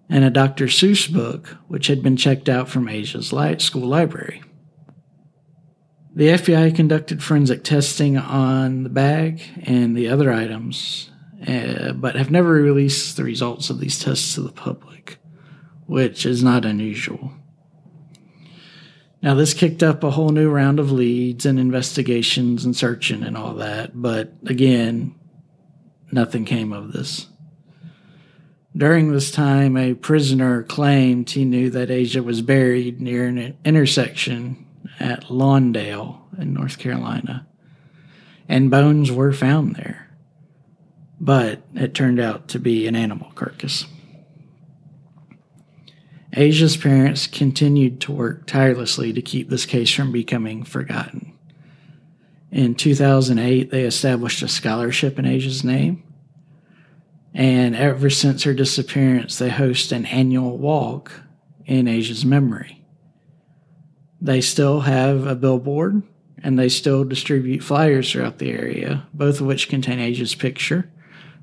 and 0.10 0.26
a 0.26 0.30
Dr. 0.30 0.66
Seuss 0.66 1.12
book, 1.12 1.56
which 1.70 1.88
had 1.88 2.04
been 2.04 2.18
checked 2.18 2.50
out 2.50 2.68
from 2.68 2.90
Asha's 2.90 3.28
school 3.64 3.88
library. 3.88 4.44
The 6.14 6.28
FBI 6.28 6.76
conducted 6.76 7.24
forensic 7.24 7.64
testing 7.64 8.18
on 8.18 8.84
the 8.84 8.90
bag 8.90 9.44
and 9.64 9.96
the 9.96 10.10
other 10.10 10.34
items, 10.34 11.10
uh, 11.48 11.94
but 11.94 12.16
have 12.16 12.32
never 12.32 12.52
released 12.52 13.16
the 13.16 13.24
results 13.24 13.70
of 13.70 13.80
these 13.80 13.98
tests 13.98 14.36
to 14.36 14.42
the 14.42 14.52
public, 14.52 15.20
which 15.86 16.26
is 16.26 16.44
not 16.44 16.66
unusual. 16.66 17.32
Now, 19.22 19.36
this 19.36 19.54
kicked 19.54 19.84
up 19.84 20.04
a 20.04 20.12
whole 20.12 20.30
new 20.30 20.50
round 20.50 20.80
of 20.80 20.92
leads 20.92 21.46
and 21.46 21.60
investigations 21.60 22.66
and 22.66 22.76
searching 22.76 23.24
and 23.24 23.38
all 23.38 23.54
that, 23.56 24.02
but 24.02 24.34
again, 24.48 25.14
nothing 26.12 26.44
came 26.44 26.74
of 26.74 26.92
this. 26.92 27.28
During 28.76 29.12
this 29.12 29.32
time, 29.32 29.78
a 29.78 29.94
prisoner 29.94 30.64
claimed 30.64 31.30
he 31.30 31.46
knew 31.46 31.70
that 31.70 31.90
Asha 31.90 32.24
was 32.24 32.42
buried 32.42 33.00
near 33.00 33.28
an 33.28 33.58
intersection 33.64 34.66
at 35.00 35.26
Lawndale 35.26 36.22
in 36.40 36.54
North 36.54 36.80
Carolina, 36.80 37.46
and 38.48 38.72
bones 38.72 39.12
were 39.12 39.34
found 39.34 39.76
there. 39.76 40.08
But 41.20 41.62
it 41.76 41.94
turned 41.94 42.20
out 42.20 42.48
to 42.50 42.60
be 42.60 42.88
an 42.88 42.96
animal 42.96 43.32
carcass. 43.36 43.86
Asha's 46.34 46.78
parents 46.78 47.28
continued 47.28 48.00
to 48.02 48.12
work 48.12 48.48
tirelessly 48.48 49.12
to 49.14 49.22
keep 49.22 49.50
this 49.50 49.66
case 49.66 49.94
from 49.94 50.12
becoming 50.12 50.64
forgotten. 50.64 51.38
In 52.52 52.76
2008, 52.76 53.70
they 53.70 53.84
established 53.84 54.42
a 54.42 54.48
scholarship 54.48 55.20
in 55.20 55.26
Asha's 55.26 55.64
name. 55.64 56.04
And 57.34 57.76
ever 57.76 58.10
since 58.10 58.44
her 58.44 58.54
disappearance, 58.54 59.38
they 59.38 59.50
host 59.50 59.92
an 59.92 60.06
annual 60.06 60.58
walk 60.58 61.12
in 61.66 61.88
Asha's 61.88 62.26
memory. 62.26 62.86
They 64.20 64.42
still 64.42 64.82
have 64.82 65.26
a 65.26 65.36
billboard 65.36 66.04
and 66.44 66.58
they 66.58 66.70
still 66.70 67.04
distribute 67.04 67.64
flyers 67.64 68.12
throughout 68.12 68.40
the 68.40 68.52
area, 68.52 69.08
both 69.14 69.40
of 69.40 69.48
which 69.48 69.70
contain 69.70 70.00
Asha's 70.00 70.36
picture 70.36 70.90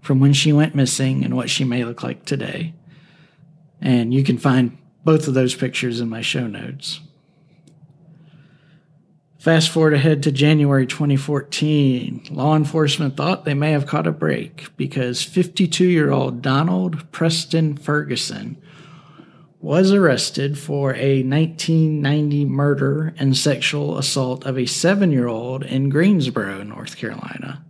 from 0.01 0.21
when 0.21 0.33
she 0.33 0.53
went 0.53 0.75
missing 0.75 1.25
and 1.25 1.35
what 1.35 1.51
she 1.51 1.65
may 1.65 1.85
look 1.85 2.03
like 2.03 2.25
today. 2.25 2.75
And 3.81 4.13
you 4.13 4.25
can 4.25 4.39
find 4.39 4.77
both 5.05 5.29
of 5.29 5.35
those 5.35 5.55
pictures 5.55 6.01
in 6.01 6.09
my 6.09 6.21
show 6.21 6.47
notes. 6.47 7.01
Fast 9.39 9.71
forward 9.71 9.95
ahead 9.95 10.25
to 10.25 10.33
January 10.33 10.85
2014. 10.85 12.27
Law 12.31 12.57
enforcement 12.57 13.17
thought 13.17 13.45
they 13.45 13.55
may 13.55 13.71
have 13.71 13.87
caught 13.87 14.07
a 14.07 14.13
break 14.13 14.77
because 14.77 15.23
52 15.23 15.85
year 15.85 16.11
old 16.11 16.43
Donald 16.43 17.11
Preston 17.13 17.77
Ferguson 17.77 18.61
was 19.61 19.93
arrested 19.93 20.59
for 20.59 20.95
a 20.95 21.23
1990 21.23 22.45
murder 22.47 23.15
and 23.17 23.37
sexual 23.37 23.97
assault 23.97 24.45
of 24.45 24.59
a 24.59 24.67
seven 24.67 25.13
year 25.13 25.29
old 25.29 25.65
in 25.65 25.89
Greensboro, 25.89 26.63
North 26.65 26.97
Carolina, 26.97 27.65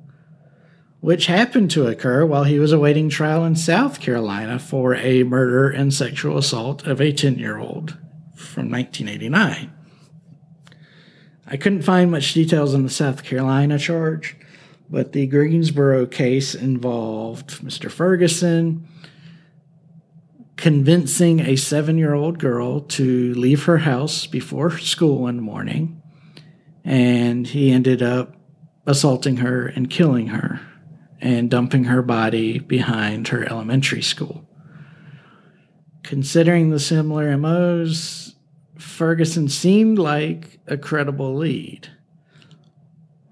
which 1.00 1.26
happened 1.26 1.70
to 1.70 1.86
occur 1.86 2.24
while 2.24 2.44
he 2.44 2.58
was 2.58 2.72
awaiting 2.72 3.08
trial 3.08 3.44
in 3.44 3.54
South 3.54 4.00
Carolina 4.00 4.58
for 4.58 4.94
a 4.96 5.22
murder 5.22 5.70
and 5.70 5.94
sexual 5.94 6.38
assault 6.38 6.86
of 6.86 7.00
a 7.00 7.12
10 7.12 7.38
year 7.38 7.58
old 7.58 7.96
from 8.34 8.70
1989. 8.70 9.72
I 11.46 11.56
couldn't 11.56 11.82
find 11.82 12.10
much 12.10 12.34
details 12.34 12.74
on 12.74 12.82
the 12.82 12.90
South 12.90 13.24
Carolina 13.24 13.78
charge, 13.78 14.36
but 14.90 15.12
the 15.12 15.26
Greensboro 15.26 16.06
case 16.06 16.54
involved 16.54 17.62
Mr. 17.62 17.90
Ferguson 17.90 18.86
convincing 20.56 21.38
a 21.38 21.54
seven 21.54 21.96
year 21.96 22.14
old 22.14 22.40
girl 22.40 22.80
to 22.80 23.32
leave 23.34 23.64
her 23.64 23.78
house 23.78 24.26
before 24.26 24.76
school 24.78 25.20
one 25.20 25.40
morning, 25.40 26.02
and 26.84 27.46
he 27.46 27.70
ended 27.70 28.02
up 28.02 28.34
assaulting 28.84 29.36
her 29.36 29.68
and 29.68 29.88
killing 29.88 30.28
her 30.28 30.60
and 31.20 31.50
dumping 31.50 31.84
her 31.84 32.02
body 32.02 32.58
behind 32.58 33.28
her 33.28 33.44
elementary 33.44 34.02
school. 34.02 34.48
Considering 36.02 36.70
the 36.70 36.80
similar 36.80 37.36
MOs, 37.36 38.34
Ferguson 38.78 39.48
seemed 39.48 39.98
like 39.98 40.60
a 40.66 40.76
credible 40.76 41.34
lead. 41.36 41.88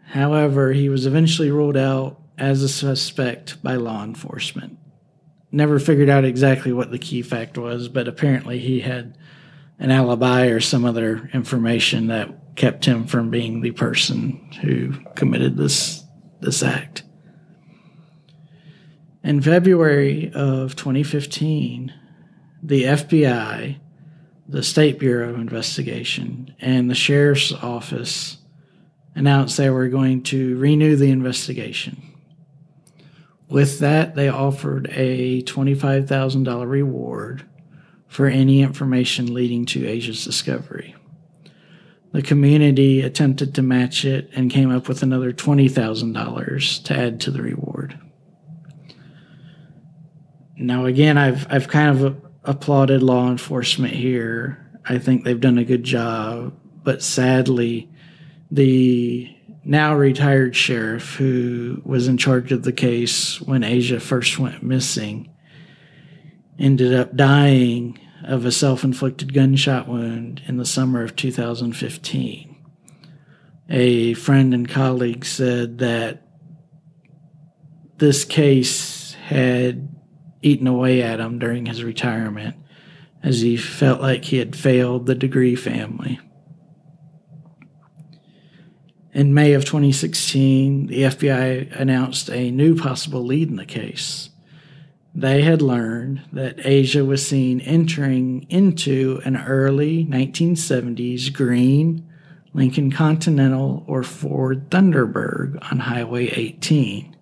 However, 0.08 0.72
he 0.72 0.88
was 0.88 1.06
eventually 1.06 1.50
ruled 1.50 1.76
out 1.76 2.20
as 2.38 2.62
a 2.62 2.68
suspect 2.68 3.62
by 3.62 3.76
law 3.76 4.04
enforcement. 4.04 4.78
Never 5.52 5.78
figured 5.78 6.08
out 6.08 6.24
exactly 6.24 6.72
what 6.72 6.90
the 6.90 6.98
key 6.98 7.22
fact 7.22 7.56
was, 7.56 7.88
but 7.88 8.08
apparently 8.08 8.58
he 8.58 8.80
had 8.80 9.16
an 9.78 9.90
alibi 9.90 10.46
or 10.46 10.60
some 10.60 10.84
other 10.84 11.30
information 11.32 12.08
that 12.08 12.56
kept 12.56 12.84
him 12.84 13.06
from 13.06 13.30
being 13.30 13.60
the 13.60 13.72
person 13.72 14.50
who 14.62 14.92
committed 15.14 15.56
this 15.56 16.02
this 16.40 16.62
act. 16.62 17.02
In 19.26 19.42
February 19.42 20.30
of 20.34 20.76
2015, 20.76 21.92
the 22.62 22.84
FBI 22.84 23.76
the 24.48 24.62
State 24.62 25.00
Bureau 25.00 25.30
of 25.30 25.40
Investigation 25.40 26.54
and 26.60 26.88
the 26.88 26.94
Sheriff's 26.94 27.50
Office 27.52 28.36
announced 29.16 29.56
they 29.56 29.68
were 29.68 29.88
going 29.88 30.22
to 30.22 30.56
renew 30.58 30.94
the 30.94 31.10
investigation. 31.10 32.00
With 33.48 33.80
that, 33.80 34.14
they 34.14 34.28
offered 34.28 34.86
a 34.92 35.42
$25,000 35.42 36.70
reward 36.70 37.44
for 38.06 38.28
any 38.28 38.62
information 38.62 39.34
leading 39.34 39.66
to 39.66 39.88
Asha's 39.88 40.24
discovery. 40.24 40.94
The 42.12 42.22
community 42.22 43.00
attempted 43.00 43.56
to 43.56 43.62
match 43.62 44.04
it 44.04 44.30
and 44.36 44.52
came 44.52 44.70
up 44.70 44.86
with 44.86 45.02
another 45.02 45.32
$20,000 45.32 46.84
to 46.84 46.96
add 46.96 47.20
to 47.22 47.32
the 47.32 47.42
reward. 47.42 47.98
Now, 50.56 50.86
again, 50.86 51.18
I've, 51.18 51.46
I've 51.50 51.68
kind 51.68 52.00
of 52.00 52.24
applauded 52.44 53.02
law 53.02 53.30
enforcement 53.30 53.94
here. 53.94 54.70
I 54.84 54.98
think 54.98 55.24
they've 55.24 55.40
done 55.40 55.58
a 55.58 55.64
good 55.64 55.84
job, 55.84 56.54
but 56.82 57.02
sadly, 57.02 57.90
the 58.50 59.34
now 59.64 59.94
retired 59.94 60.54
sheriff 60.54 61.16
who 61.16 61.82
was 61.84 62.06
in 62.06 62.16
charge 62.16 62.52
of 62.52 62.62
the 62.62 62.72
case 62.72 63.40
when 63.40 63.62
Asha 63.62 64.00
first 64.00 64.38
went 64.38 64.62
missing 64.62 65.28
ended 66.58 66.94
up 66.94 67.16
dying 67.16 67.98
of 68.24 68.44
a 68.44 68.52
self 68.52 68.84
inflicted 68.84 69.34
gunshot 69.34 69.88
wound 69.88 70.40
in 70.46 70.56
the 70.56 70.64
summer 70.64 71.02
of 71.02 71.16
2015. 71.16 72.56
A 73.68 74.14
friend 74.14 74.54
and 74.54 74.68
colleague 74.68 75.24
said 75.24 75.78
that 75.78 76.22
this 77.98 78.24
case 78.24 79.14
had 79.14 79.95
eaten 80.46 80.66
away 80.66 81.02
at 81.02 81.20
him 81.20 81.38
during 81.38 81.66
his 81.66 81.82
retirement 81.82 82.56
as 83.22 83.40
he 83.40 83.56
felt 83.56 84.00
like 84.00 84.26
he 84.26 84.38
had 84.38 84.54
failed 84.54 85.06
the 85.06 85.14
degree 85.14 85.56
family. 85.56 86.20
In 89.12 89.34
May 89.34 89.54
of 89.54 89.64
2016, 89.64 90.86
the 90.86 91.02
FBI 91.02 91.80
announced 91.80 92.28
a 92.30 92.50
new 92.50 92.76
possible 92.76 93.24
lead 93.24 93.48
in 93.48 93.56
the 93.56 93.64
case. 93.64 94.30
They 95.14 95.40
had 95.40 95.62
learned 95.62 96.22
that 96.32 96.58
Asha 96.58 97.04
was 97.06 97.26
seen 97.26 97.60
entering 97.62 98.46
into 98.50 99.22
an 99.24 99.38
early 99.38 100.04
1970s 100.04 101.32
green 101.32 102.06
Lincoln 102.52 102.92
Continental 102.92 103.84
or 103.86 104.02
Ford 104.02 104.70
Thunderbird 104.70 105.58
on 105.72 105.78
Highway 105.78 106.26
18. 106.28 107.15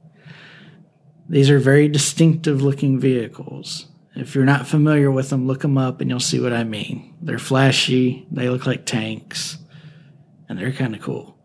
These 1.28 1.50
are 1.50 1.58
very 1.58 1.88
distinctive 1.88 2.62
looking 2.62 3.00
vehicles. 3.00 3.86
If 4.14 4.34
you're 4.34 4.44
not 4.44 4.66
familiar 4.66 5.10
with 5.10 5.30
them, 5.30 5.46
look 5.46 5.62
them 5.62 5.78
up 5.78 6.00
and 6.00 6.08
you'll 6.08 6.20
see 6.20 6.38
what 6.38 6.52
I 6.52 6.64
mean. 6.64 7.14
They're 7.20 7.38
flashy, 7.38 8.26
they 8.30 8.48
look 8.48 8.66
like 8.66 8.86
tanks, 8.86 9.58
and 10.48 10.58
they're 10.58 10.72
kind 10.72 10.94
of 10.94 11.00
cool. 11.00 11.36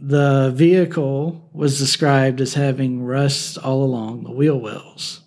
The 0.00 0.50
vehicle 0.54 1.50
was 1.52 1.78
described 1.78 2.40
as 2.40 2.54
having 2.54 3.02
rust 3.02 3.58
all 3.58 3.82
along 3.82 4.24
the 4.24 4.30
wheel 4.30 4.58
wells. 4.58 5.20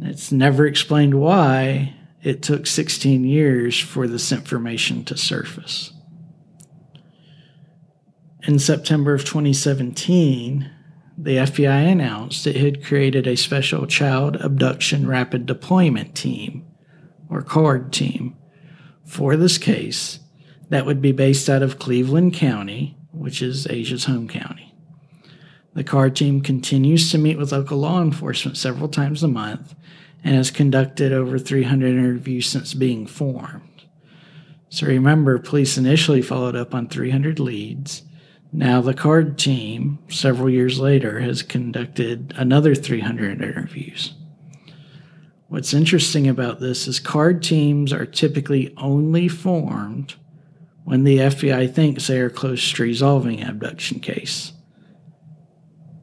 It's 0.00 0.30
never 0.30 0.66
explained 0.66 1.18
why 1.20 1.94
it 2.22 2.42
took 2.42 2.66
16 2.66 3.24
years 3.24 3.78
for 3.78 4.06
this 4.06 4.30
information 4.30 5.04
to 5.06 5.16
surface. 5.16 5.92
In 8.44 8.58
September 8.58 9.14
of 9.14 9.24
2017, 9.24 10.70
the 11.16 11.36
FBI 11.36 11.90
announced 11.90 12.46
it 12.46 12.56
had 12.56 12.84
created 12.84 13.26
a 13.26 13.36
special 13.36 13.86
child 13.86 14.36
abduction 14.36 15.06
rapid 15.06 15.46
deployment 15.46 16.14
team, 16.14 16.64
or 17.28 17.42
CARD 17.42 17.92
team, 17.92 18.36
for 19.04 19.36
this 19.36 19.58
case 19.58 20.20
that 20.70 20.86
would 20.86 21.02
be 21.02 21.12
based 21.12 21.50
out 21.50 21.62
of 21.62 21.78
Cleveland 21.78 22.34
County, 22.34 22.96
which 23.12 23.42
is 23.42 23.66
Asha's 23.66 24.06
home 24.06 24.26
county. 24.26 24.74
The 25.74 25.84
CARD 25.84 26.16
team 26.16 26.40
continues 26.40 27.10
to 27.10 27.18
meet 27.18 27.38
with 27.38 27.52
local 27.52 27.78
law 27.78 28.02
enforcement 28.02 28.56
several 28.56 28.88
times 28.88 29.22
a 29.22 29.28
month 29.28 29.74
and 30.24 30.34
has 30.34 30.50
conducted 30.50 31.12
over 31.12 31.38
300 31.38 31.88
interviews 31.88 32.48
since 32.48 32.74
being 32.74 33.06
formed. 33.06 33.84
So 34.68 34.86
remember, 34.86 35.38
police 35.38 35.76
initially 35.76 36.22
followed 36.22 36.56
up 36.56 36.74
on 36.74 36.88
300 36.88 37.38
leads 37.38 38.02
now, 38.54 38.82
the 38.82 38.92
card 38.92 39.38
team, 39.38 39.98
several 40.10 40.50
years 40.50 40.78
later, 40.78 41.20
has 41.20 41.42
conducted 41.42 42.34
another 42.36 42.74
300 42.74 43.40
interviews. 43.40 44.12
What's 45.48 45.72
interesting 45.72 46.28
about 46.28 46.60
this 46.60 46.86
is 46.86 47.00
card 47.00 47.42
teams 47.42 47.94
are 47.94 48.04
typically 48.04 48.74
only 48.76 49.26
formed 49.26 50.16
when 50.84 51.04
the 51.04 51.18
FBI 51.18 51.72
thinks 51.72 52.06
they 52.06 52.20
are 52.20 52.28
close 52.28 52.72
to 52.72 52.82
resolving 52.82 53.40
an 53.40 53.48
abduction 53.48 54.00
case. 54.00 54.52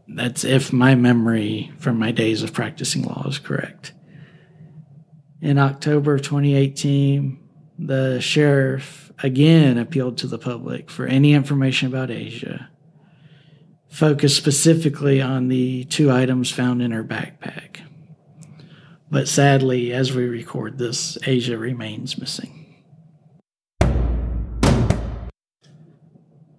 That's 0.08 0.44
if 0.44 0.74
my 0.74 0.96
memory 0.96 1.72
from 1.78 2.00
my 2.00 2.12
days 2.12 2.42
of 2.42 2.52
practicing 2.52 3.04
law 3.04 3.28
is 3.28 3.38
correct. 3.38 3.94
In 5.40 5.60
October 5.60 6.16
of 6.16 6.24
2018, 6.24 7.40
the 7.78 8.20
sheriff 8.20 9.09
again 9.24 9.78
appealed 9.78 10.18
to 10.18 10.28
the 10.28 10.38
public 10.38 10.90
for 10.90 11.06
any 11.06 11.34
information 11.34 11.88
about 11.88 12.10
Asha, 12.10 12.68
focused 13.90 14.38
specifically 14.38 15.22
on 15.22 15.48
the 15.48 15.86
two 15.86 16.12
items 16.12 16.52
found 16.52 16.82
in 16.82 16.92
her 16.92 17.04
backpack. 17.04 17.82
But 19.12 19.28
sadly, 19.28 19.92
as 19.92 20.14
we 20.14 20.28
record 20.28 20.78
this, 20.78 21.18
Asha 21.24 21.60
remains 21.60 22.18
missing. 22.18 22.60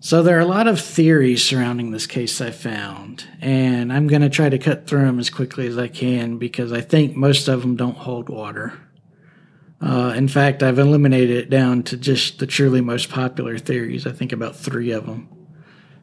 So, 0.02 0.22
there 0.22 0.38
are 0.38 0.40
a 0.40 0.46
lot 0.46 0.66
of 0.66 0.80
theories 0.80 1.44
surrounding 1.44 1.90
this 1.90 2.06
case 2.06 2.40
I 2.40 2.50
found, 2.50 3.28
and 3.40 3.92
I'm 3.92 4.06
going 4.06 4.22
to 4.22 4.30
try 4.30 4.48
to 4.48 4.58
cut 4.58 4.86
through 4.86 5.04
them 5.04 5.18
as 5.18 5.28
quickly 5.28 5.66
as 5.66 5.76
I 5.76 5.88
can 5.88 6.38
because 6.38 6.72
I 6.72 6.80
think 6.80 7.14
most 7.14 7.48
of 7.48 7.60
them 7.60 7.76
don't 7.76 7.98
hold 7.98 8.30
water. 8.30 8.72
Uh, 9.80 10.12
in 10.14 10.28
fact, 10.28 10.62
I've 10.62 10.78
eliminated 10.78 11.36
it 11.36 11.50
down 11.50 11.82
to 11.84 11.96
just 11.96 12.38
the 12.38 12.46
truly 12.46 12.80
most 12.80 13.08
popular 13.08 13.58
theories. 13.58 14.06
I 14.06 14.12
think 14.12 14.32
about 14.32 14.56
three 14.56 14.90
of 14.90 15.06
them 15.06 15.28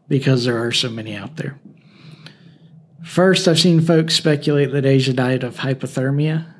because 0.08 0.46
there 0.46 0.58
are 0.64 0.72
so 0.72 0.90
many 0.90 1.16
out 1.16 1.36
there. 1.36 1.60
First, 3.04 3.48
I've 3.48 3.60
seen 3.60 3.82
folks 3.82 4.16
speculate 4.16 4.72
that 4.72 4.84
Asha 4.84 5.16
died 5.16 5.44
of 5.44 5.58
hypothermia. 5.58 6.54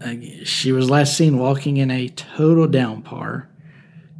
Uh, 0.00 0.14
she 0.44 0.70
was 0.70 0.88
last 0.88 1.16
seen 1.16 1.38
walking 1.38 1.76
in 1.76 1.90
a 1.90 2.08
total 2.08 2.68
downpour 2.68 3.48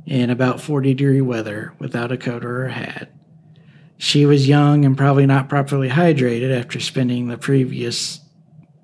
in 0.04 0.31
about 0.31 0.61
40 0.61 0.94
degree 0.94 1.20
weather 1.20 1.72
without 1.78 2.11
a 2.11 2.16
coat 2.16 2.44
or 2.44 2.64
a 2.64 2.72
hat. 2.72 3.12
She 3.96 4.26
was 4.26 4.48
young 4.48 4.85
and 4.85 4.96
probably 4.96 5.26
not 5.26 5.48
properly 5.48 5.88
hydrated 5.88 6.57
after 6.57 6.81
spending 6.81 7.28
the 7.28 7.38
previous 7.38 8.20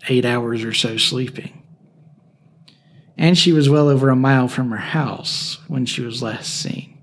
eight 0.09 0.25
hours 0.25 0.63
or 0.63 0.73
so 0.73 0.97
sleeping. 0.97 1.64
And 3.17 3.39
she 3.39 3.53
was 3.53 3.69
well 3.69 3.89
over 3.89 4.09
a 4.09 4.17
mile 4.17 4.49
from 4.49 4.71
her 4.71 4.77
house 4.77 5.59
when 5.69 5.87
she 5.87 6.03
was 6.03 6.23
last 6.23 6.53
seen. 6.53 6.99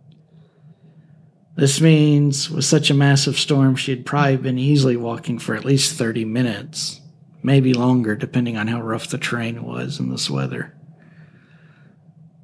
This 1.56 1.82
means, 1.82 2.50
with 2.50 2.66
such 2.66 2.90
a 2.90 2.96
massive 2.96 3.38
storm, 3.38 3.76
she 3.76 3.92
had 3.92 4.06
probably 4.06 4.38
been 4.38 4.58
easily 4.58 4.96
walking 4.96 5.38
for 5.38 5.56
at 5.56 5.66
least 5.66 5.98
30 5.98 6.26
minutes, 6.26 7.02
maybe 7.44 7.74
longer, 7.74 8.16
depending 8.16 8.58
on 8.58 8.68
how 8.68 8.82
rough 8.82 9.08
the 9.08 9.18
terrain 9.18 9.64
was 9.64 10.00
in 10.00 10.10
this 10.10 10.30
weather. 10.30 10.76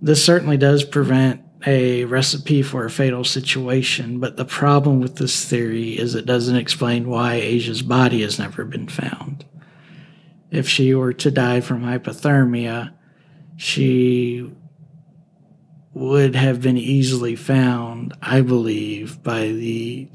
This 0.01 0.23
certainly 0.23 0.58
does 0.58 0.84
prevent 0.84 1.41
a 1.65 2.06
recipe 2.06 2.62
for 2.62 2.86
a 2.86 2.89
fatal 2.89 3.23
situation, 3.23 4.19
but 4.19 4.38
the 4.38 4.45
problem 4.45 4.99
with 4.99 5.15
this 5.15 5.45
theory 5.45 5.97
is 5.97 6.13
it 6.13 6.25
doesn't 6.25 6.56
explain 6.56 7.10
why 7.10 7.36
Asha's 7.36 7.82
body 7.82 8.21
has 8.21 8.38
never 8.38 8.63
been 8.63 8.88
found. 8.88 9.45
If 10.51 10.69
she 10.69 10.93
were 10.93 11.13
to 11.13 11.32
die 11.32 11.62
from 11.62 11.84
hypothermia, 11.84 12.93
she 13.58 14.50
would 15.93 16.36
have 16.36 16.62
been 16.62 16.78
easily 16.78 17.36
found, 17.36 18.15
I 18.22 18.41
believe, 18.41 19.24
by 19.24 19.48
the 19.48 20.08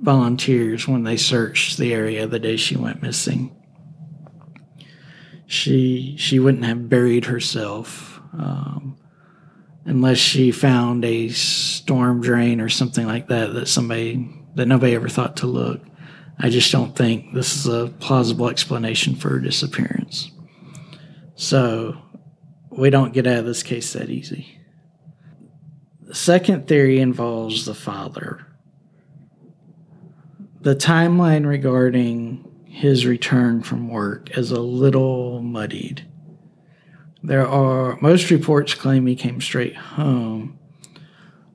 volunteers 0.00 0.88
when 0.88 1.04
they 1.04 1.18
searched 1.18 1.76
the 1.76 1.92
area 1.92 2.26
the 2.26 2.38
day 2.38 2.56
she 2.56 2.76
went 2.76 3.02
missing. 3.02 3.54
She 5.46 6.16
she 6.18 6.38
wouldn't 6.38 6.64
have 6.64 6.88
buried 6.88 7.26
herself 7.26 8.20
um, 8.32 8.96
unless 9.84 10.16
she 10.16 10.50
found 10.50 11.04
a 11.04 11.28
storm 11.28 12.22
drain 12.22 12.58
or 12.58 12.70
something 12.70 13.06
like 13.06 13.28
that 13.28 13.52
that 13.52 13.68
somebody 13.68 14.30
that 14.54 14.66
nobody 14.66 14.94
ever 14.94 15.10
thought 15.10 15.36
to 15.38 15.46
look. 15.46 15.82
I 16.38 16.48
just 16.48 16.72
don't 16.72 16.96
think 16.96 17.34
this 17.34 17.54
is 17.54 17.66
a 17.66 17.88
plausible 18.00 18.48
explanation 18.48 19.14
for 19.14 19.28
her 19.28 19.38
disappearance. 19.38 20.30
So 21.34 21.98
we 22.76 22.90
don't 22.90 23.12
get 23.12 23.26
out 23.26 23.40
of 23.40 23.44
this 23.44 23.62
case 23.62 23.92
that 23.92 24.10
easy. 24.10 24.58
The 26.00 26.14
second 26.14 26.66
theory 26.66 27.00
involves 27.00 27.64
the 27.64 27.74
father. 27.74 28.46
The 30.60 30.76
timeline 30.76 31.46
regarding 31.46 32.48
his 32.66 33.04
return 33.06 33.62
from 33.62 33.88
work 33.88 34.36
is 34.36 34.50
a 34.50 34.60
little 34.60 35.42
muddied. 35.42 36.06
There 37.22 37.46
are 37.46 37.98
most 38.00 38.30
reports 38.30 38.74
claim 38.74 39.06
he 39.06 39.14
came 39.14 39.40
straight 39.40 39.76
home, 39.76 40.58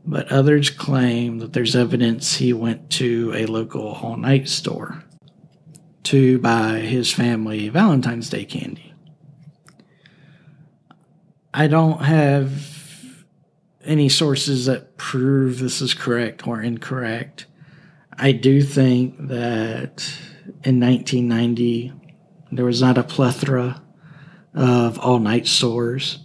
but 0.06 0.32
others 0.32 0.70
claim 0.70 1.40
that 1.40 1.54
there's 1.54 1.76
evidence 1.76 2.36
he 2.36 2.54
went 2.54 2.90
to 2.92 3.34
a 3.36 3.46
local 3.48 3.94
all 4.02 4.16
night 4.18 4.48
store 4.48 5.04
to 6.04 6.40
buy 6.40 6.80
his 6.80 7.12
family 7.12 7.68
Valentine's 7.68 8.30
Day 8.30 8.46
candy. 8.46 8.87
I 11.58 11.66
don't 11.66 12.04
have 12.04 13.26
any 13.84 14.10
sources 14.10 14.68
that 14.68 14.96
prove 14.96 15.58
this 15.58 15.82
is 15.82 15.96
correct 15.96 16.46
or 16.46 16.62
incorrect. 16.62 17.48
I 18.16 18.32
do 18.32 18.62
think 18.62 19.16
that 19.18 20.08
in 20.64 20.80
1990 20.80 21.94
there 22.52 22.64
was 22.64 22.80
not 22.80 23.00
a 23.00 23.04
plethora 23.04 23.82
of 24.54 25.00
all 25.00 25.18
night 25.18 25.48
stores, 25.48 26.20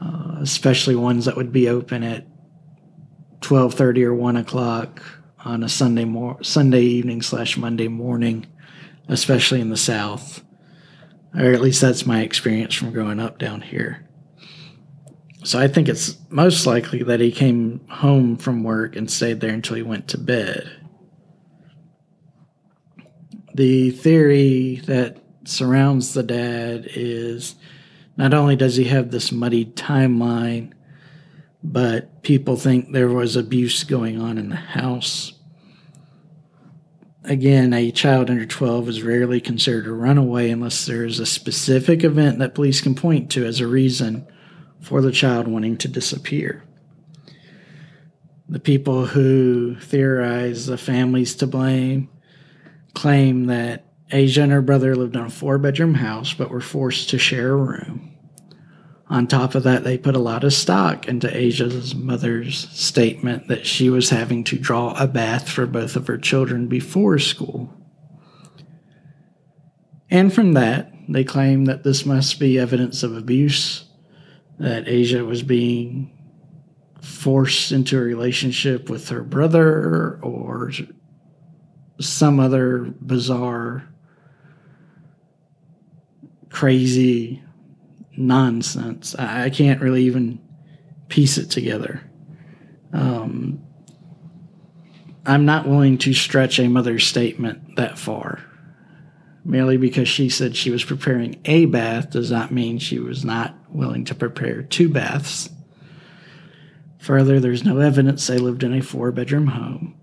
uh, 0.00 0.36
especially 0.42 0.94
ones 0.94 1.24
that 1.24 1.36
would 1.36 1.50
be 1.50 1.68
open 1.68 2.04
at 2.04 2.28
12:30 3.40 4.04
or 4.04 4.14
1 4.14 4.36
o'clock 4.36 5.02
on 5.44 5.64
a 5.64 5.68
Sunday 5.68 6.04
mor- 6.04 6.40
Sunday 6.44 6.82
evening 6.82 7.20
slash 7.20 7.56
Monday 7.56 7.88
morning, 7.88 8.46
especially 9.08 9.60
in 9.60 9.70
the 9.70 9.76
South, 9.76 10.44
or 11.34 11.50
at 11.50 11.60
least 11.60 11.80
that's 11.80 12.06
my 12.06 12.20
experience 12.20 12.74
from 12.74 12.92
growing 12.92 13.18
up 13.18 13.40
down 13.40 13.62
here. 13.62 14.05
So 15.46 15.60
I 15.60 15.68
think 15.68 15.88
it's 15.88 16.16
most 16.28 16.66
likely 16.66 17.04
that 17.04 17.20
he 17.20 17.30
came 17.30 17.86
home 17.88 18.36
from 18.36 18.64
work 18.64 18.96
and 18.96 19.08
stayed 19.08 19.38
there 19.38 19.54
until 19.54 19.76
he 19.76 19.82
went 19.82 20.08
to 20.08 20.18
bed. 20.18 20.68
The 23.54 23.92
theory 23.92 24.82
that 24.86 25.18
surrounds 25.44 26.14
the 26.14 26.24
dad 26.24 26.88
is 26.96 27.54
not 28.16 28.34
only 28.34 28.56
does 28.56 28.74
he 28.74 28.86
have 28.86 29.12
this 29.12 29.30
muddied 29.30 29.76
timeline, 29.76 30.72
but 31.62 32.24
people 32.24 32.56
think 32.56 32.90
there 32.90 33.08
was 33.08 33.36
abuse 33.36 33.84
going 33.84 34.20
on 34.20 34.38
in 34.38 34.48
the 34.48 34.56
house. 34.56 35.32
Again, 37.22 37.72
a 37.72 37.92
child 37.92 38.30
under 38.30 38.46
12 38.46 38.88
is 38.88 39.02
rarely 39.04 39.40
considered 39.40 39.86
a 39.86 39.92
runaway 39.92 40.50
unless 40.50 40.86
there 40.86 41.04
is 41.04 41.20
a 41.20 41.26
specific 41.26 42.02
event 42.02 42.40
that 42.40 42.56
police 42.56 42.80
can 42.80 42.96
point 42.96 43.30
to 43.30 43.46
as 43.46 43.60
a 43.60 43.68
reason 43.68 44.26
for 44.86 45.02
the 45.02 45.10
child 45.10 45.48
wanting 45.48 45.76
to 45.76 45.88
disappear. 45.88 46.62
The 48.48 48.60
people 48.60 49.06
who 49.06 49.74
theorize 49.80 50.66
the 50.66 50.78
family's 50.78 51.34
to 51.36 51.46
blame 51.48 52.08
claim 52.94 53.46
that 53.46 53.84
Asha 54.12 54.44
and 54.44 54.52
her 54.52 54.62
brother 54.62 54.94
lived 54.94 55.16
in 55.16 55.22
a 55.22 55.28
four 55.28 55.58
bedroom 55.58 55.94
house 55.94 56.34
but 56.34 56.52
were 56.52 56.60
forced 56.60 57.10
to 57.10 57.18
share 57.18 57.54
a 57.54 57.56
room. 57.56 58.16
On 59.08 59.26
top 59.26 59.56
of 59.56 59.64
that, 59.64 59.82
they 59.82 59.98
put 59.98 60.14
a 60.14 60.20
lot 60.20 60.44
of 60.44 60.52
stock 60.52 61.08
into 61.08 61.26
Asha's 61.26 61.96
mother's 61.96 62.68
statement 62.70 63.48
that 63.48 63.66
she 63.66 63.90
was 63.90 64.10
having 64.10 64.44
to 64.44 64.56
draw 64.56 64.94
a 64.96 65.08
bath 65.08 65.48
for 65.48 65.66
both 65.66 65.96
of 65.96 66.06
her 66.06 66.16
children 66.16 66.68
before 66.68 67.18
school. 67.18 67.74
And 70.08 70.32
from 70.32 70.52
that, 70.52 70.92
they 71.08 71.24
claim 71.24 71.64
that 71.64 71.82
this 71.82 72.06
must 72.06 72.38
be 72.38 72.56
evidence 72.56 73.02
of 73.02 73.16
abuse 73.16 73.85
that 74.58 74.86
Asha 74.86 75.26
was 75.26 75.42
being 75.42 76.10
forced 77.00 77.72
into 77.72 77.98
a 77.98 78.02
relationship 78.02 78.88
with 78.90 79.08
her 79.10 79.22
brother 79.22 80.18
or 80.22 80.72
some 82.00 82.40
other 82.40 82.78
bizarre, 83.00 83.88
crazy 86.50 87.42
nonsense. 88.16 89.14
I 89.14 89.50
can't 89.50 89.80
really 89.80 90.04
even 90.04 90.40
piece 91.08 91.38
it 91.38 91.50
together. 91.50 92.02
Um, 92.92 93.62
I'm 95.24 95.44
not 95.44 95.68
willing 95.68 95.98
to 95.98 96.14
stretch 96.14 96.58
a 96.58 96.68
mother's 96.68 97.06
statement 97.06 97.76
that 97.76 97.98
far. 97.98 98.40
Merely 99.46 99.76
because 99.76 100.08
she 100.08 100.28
said 100.28 100.56
she 100.56 100.72
was 100.72 100.82
preparing 100.82 101.40
a 101.44 101.66
bath 101.66 102.10
does 102.10 102.32
not 102.32 102.50
mean 102.50 102.80
she 102.80 102.98
was 102.98 103.24
not 103.24 103.54
willing 103.68 104.04
to 104.06 104.14
prepare 104.14 104.62
two 104.62 104.88
baths. 104.88 105.48
Further, 106.98 107.38
there's 107.38 107.64
no 107.64 107.78
evidence 107.78 108.26
they 108.26 108.38
lived 108.38 108.64
in 108.64 108.74
a 108.74 108.82
four 108.82 109.12
bedroom 109.12 109.46
home. 109.46 109.94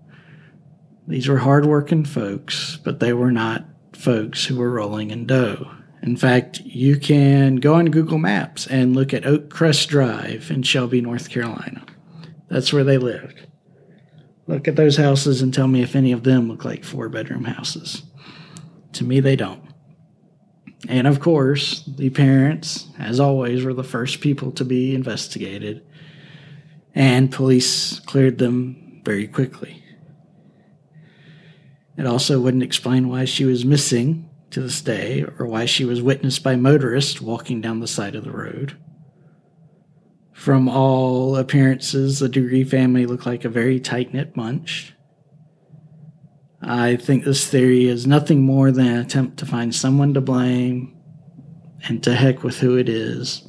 These 1.06 1.28
were 1.28 1.36
hardworking 1.36 2.06
folks, 2.06 2.78
but 2.82 3.00
they 3.00 3.12
were 3.12 3.30
not 3.30 3.66
folks 3.92 4.46
who 4.46 4.56
were 4.56 4.70
rolling 4.70 5.10
in 5.10 5.26
dough. 5.26 5.70
In 6.02 6.16
fact, 6.16 6.60
you 6.60 6.96
can 6.96 7.56
go 7.56 7.74
on 7.74 7.90
Google 7.90 8.16
Maps 8.16 8.66
and 8.66 8.96
look 8.96 9.12
at 9.12 9.26
Oak 9.26 9.50
Crest 9.50 9.90
Drive 9.90 10.50
in 10.50 10.62
Shelby, 10.62 11.02
North 11.02 11.28
Carolina. 11.28 11.84
That's 12.48 12.72
where 12.72 12.84
they 12.84 12.96
lived. 12.96 13.46
Look 14.46 14.66
at 14.66 14.76
those 14.76 14.96
houses 14.96 15.42
and 15.42 15.52
tell 15.52 15.68
me 15.68 15.82
if 15.82 15.94
any 15.94 16.12
of 16.12 16.22
them 16.22 16.48
look 16.48 16.64
like 16.64 16.82
four 16.82 17.10
bedroom 17.10 17.44
houses. 17.44 18.04
To 18.94 19.04
me, 19.04 19.20
they 19.20 19.36
don't. 19.36 19.62
And 20.88 21.06
of 21.06 21.20
course, 21.20 21.82
the 21.86 22.10
parents, 22.10 22.88
as 22.98 23.20
always, 23.20 23.64
were 23.64 23.74
the 23.74 23.82
first 23.84 24.20
people 24.20 24.52
to 24.52 24.64
be 24.64 24.94
investigated, 24.94 25.84
and 26.94 27.32
police 27.32 28.00
cleared 28.00 28.38
them 28.38 29.00
very 29.04 29.26
quickly. 29.26 29.82
It 31.96 32.06
also 32.06 32.40
wouldn't 32.40 32.62
explain 32.62 33.08
why 33.08 33.24
she 33.24 33.44
was 33.44 33.64
missing 33.64 34.28
to 34.50 34.60
this 34.60 34.80
day 34.80 35.24
or 35.38 35.46
why 35.46 35.64
she 35.64 35.84
was 35.84 36.02
witnessed 36.02 36.42
by 36.42 36.56
motorists 36.56 37.20
walking 37.20 37.60
down 37.60 37.80
the 37.80 37.86
side 37.86 38.14
of 38.14 38.24
the 38.24 38.30
road. 38.30 38.76
From 40.32 40.68
all 40.68 41.36
appearances, 41.36 42.18
the 42.18 42.28
Degree 42.28 42.64
family 42.64 43.06
looked 43.06 43.26
like 43.26 43.44
a 43.44 43.48
very 43.48 43.80
tight 43.80 44.12
knit 44.12 44.34
bunch. 44.34 44.93
I 46.66 46.96
think 46.96 47.24
this 47.24 47.46
theory 47.46 47.86
is 47.86 48.06
nothing 48.06 48.42
more 48.42 48.70
than 48.70 48.86
an 48.86 48.96
attempt 48.98 49.38
to 49.38 49.46
find 49.46 49.74
someone 49.74 50.14
to 50.14 50.22
blame 50.22 50.96
and 51.86 52.02
to 52.04 52.14
heck 52.14 52.42
with 52.42 52.58
who 52.58 52.78
it 52.78 52.88
is. 52.88 53.46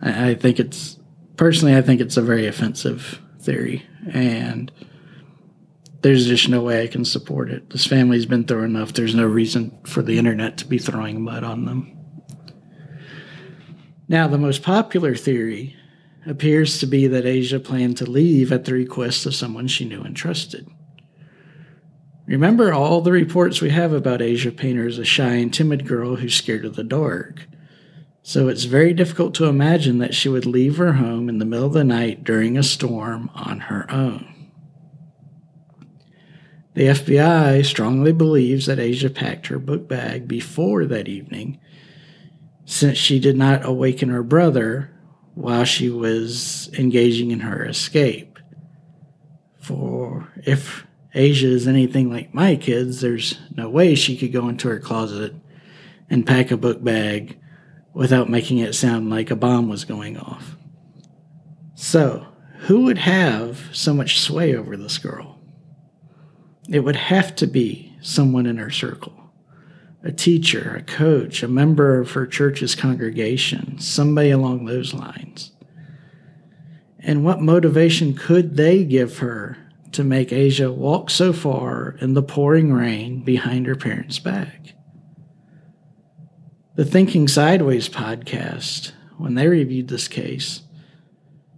I, 0.00 0.30
I 0.30 0.34
think 0.34 0.60
it's, 0.60 0.98
personally, 1.36 1.76
I 1.76 1.82
think 1.82 2.00
it's 2.00 2.16
a 2.16 2.22
very 2.22 2.46
offensive 2.46 3.20
theory. 3.40 3.84
And 4.12 4.70
there's 6.02 6.28
just 6.28 6.48
no 6.48 6.62
way 6.62 6.82
I 6.82 6.86
can 6.86 7.04
support 7.04 7.50
it. 7.50 7.70
This 7.70 7.86
family's 7.86 8.26
been 8.26 8.44
through 8.44 8.62
enough. 8.62 8.92
There's 8.92 9.16
no 9.16 9.26
reason 9.26 9.76
for 9.84 10.02
the 10.02 10.16
internet 10.16 10.58
to 10.58 10.66
be 10.66 10.78
throwing 10.78 11.22
mud 11.22 11.42
on 11.42 11.64
them. 11.64 11.98
Now, 14.06 14.28
the 14.28 14.38
most 14.38 14.62
popular 14.62 15.16
theory 15.16 15.76
appears 16.24 16.78
to 16.78 16.86
be 16.86 17.08
that 17.08 17.24
Asha 17.24 17.62
planned 17.62 17.96
to 17.96 18.08
leave 18.08 18.52
at 18.52 18.64
the 18.64 18.74
request 18.74 19.26
of 19.26 19.34
someone 19.34 19.66
she 19.66 19.84
knew 19.84 20.02
and 20.02 20.14
trusted. 20.16 20.68
Remember 22.28 22.74
all 22.74 23.00
the 23.00 23.10
reports 23.10 23.62
we 23.62 23.70
have 23.70 23.94
about 23.94 24.20
Asha 24.20 24.54
Painter 24.54 24.86
as 24.86 24.98
a 24.98 25.04
shy 25.04 25.36
and 25.36 25.52
timid 25.52 25.88
girl 25.88 26.16
who's 26.16 26.34
scared 26.34 26.66
of 26.66 26.76
the 26.76 26.84
dark. 26.84 27.46
So 28.22 28.48
it's 28.48 28.64
very 28.64 28.92
difficult 28.92 29.34
to 29.36 29.46
imagine 29.46 29.96
that 29.98 30.14
she 30.14 30.28
would 30.28 30.44
leave 30.44 30.76
her 30.76 30.92
home 30.92 31.30
in 31.30 31.38
the 31.38 31.46
middle 31.46 31.64
of 31.64 31.72
the 31.72 31.84
night 31.84 32.24
during 32.24 32.58
a 32.58 32.62
storm 32.62 33.30
on 33.34 33.60
her 33.60 33.90
own. 33.90 34.50
The 36.74 36.88
FBI 36.88 37.64
strongly 37.64 38.12
believes 38.12 38.66
that 38.66 38.78
Asha 38.78 39.14
packed 39.14 39.46
her 39.46 39.58
book 39.58 39.88
bag 39.88 40.28
before 40.28 40.84
that 40.84 41.08
evening, 41.08 41.58
since 42.66 42.98
she 42.98 43.18
did 43.18 43.38
not 43.38 43.64
awaken 43.64 44.10
her 44.10 44.22
brother 44.22 44.90
while 45.34 45.64
she 45.64 45.88
was 45.88 46.68
engaging 46.78 47.30
in 47.30 47.40
her 47.40 47.64
escape. 47.64 48.38
For 49.58 50.28
if 50.44 50.86
Asha 51.18 51.42
is 51.42 51.66
anything 51.66 52.12
like 52.12 52.32
my 52.32 52.54
kids, 52.54 53.00
there's 53.00 53.40
no 53.56 53.68
way 53.68 53.96
she 53.96 54.16
could 54.16 54.32
go 54.32 54.48
into 54.48 54.68
her 54.68 54.78
closet 54.78 55.34
and 56.08 56.24
pack 56.24 56.52
a 56.52 56.56
book 56.56 56.82
bag 56.82 57.36
without 57.92 58.30
making 58.30 58.58
it 58.58 58.76
sound 58.76 59.10
like 59.10 59.28
a 59.28 59.36
bomb 59.36 59.68
was 59.68 59.84
going 59.84 60.16
off. 60.16 60.54
So, 61.74 62.28
who 62.60 62.82
would 62.82 62.98
have 62.98 63.68
so 63.72 63.92
much 63.92 64.20
sway 64.20 64.54
over 64.54 64.76
this 64.76 64.98
girl? 64.98 65.40
It 66.68 66.80
would 66.80 66.94
have 66.94 67.34
to 67.36 67.48
be 67.48 67.96
someone 68.00 68.46
in 68.46 68.58
her 68.58 68.70
circle 68.70 69.14
a 70.04 70.12
teacher, 70.12 70.76
a 70.76 70.82
coach, 70.82 71.42
a 71.42 71.48
member 71.48 71.98
of 71.98 72.12
her 72.12 72.24
church's 72.24 72.76
congregation, 72.76 73.80
somebody 73.80 74.30
along 74.30 74.64
those 74.64 74.94
lines. 74.94 75.50
And 77.00 77.24
what 77.24 77.42
motivation 77.42 78.14
could 78.14 78.56
they 78.56 78.84
give 78.84 79.18
her 79.18 79.67
to 79.92 80.04
make 80.04 80.28
Asha 80.28 80.72
walk 80.72 81.10
so 81.10 81.32
far 81.32 81.96
in 82.00 82.14
the 82.14 82.22
pouring 82.22 82.72
rain 82.72 83.22
behind 83.22 83.66
her 83.66 83.76
parents' 83.76 84.18
back. 84.18 84.74
The 86.76 86.84
Thinking 86.84 87.26
Sideways 87.26 87.88
podcast, 87.88 88.92
when 89.16 89.34
they 89.34 89.48
reviewed 89.48 89.88
this 89.88 90.06
case, 90.06 90.62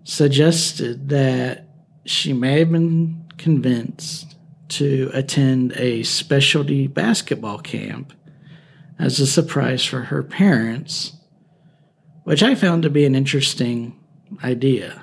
suggested 0.04 1.08
that 1.10 1.68
she 2.04 2.32
may 2.32 2.60
have 2.60 2.72
been 2.72 3.26
convinced 3.36 4.36
to 4.68 5.10
attend 5.12 5.72
a 5.76 6.02
specialty 6.04 6.86
basketball 6.86 7.58
camp 7.58 8.12
as 8.98 9.18
a 9.20 9.26
surprise 9.26 9.84
for 9.84 10.02
her 10.02 10.22
parents, 10.22 11.12
which 12.24 12.42
I 12.42 12.54
found 12.54 12.82
to 12.84 12.90
be 12.90 13.04
an 13.04 13.14
interesting 13.14 13.98
idea. 14.42 15.02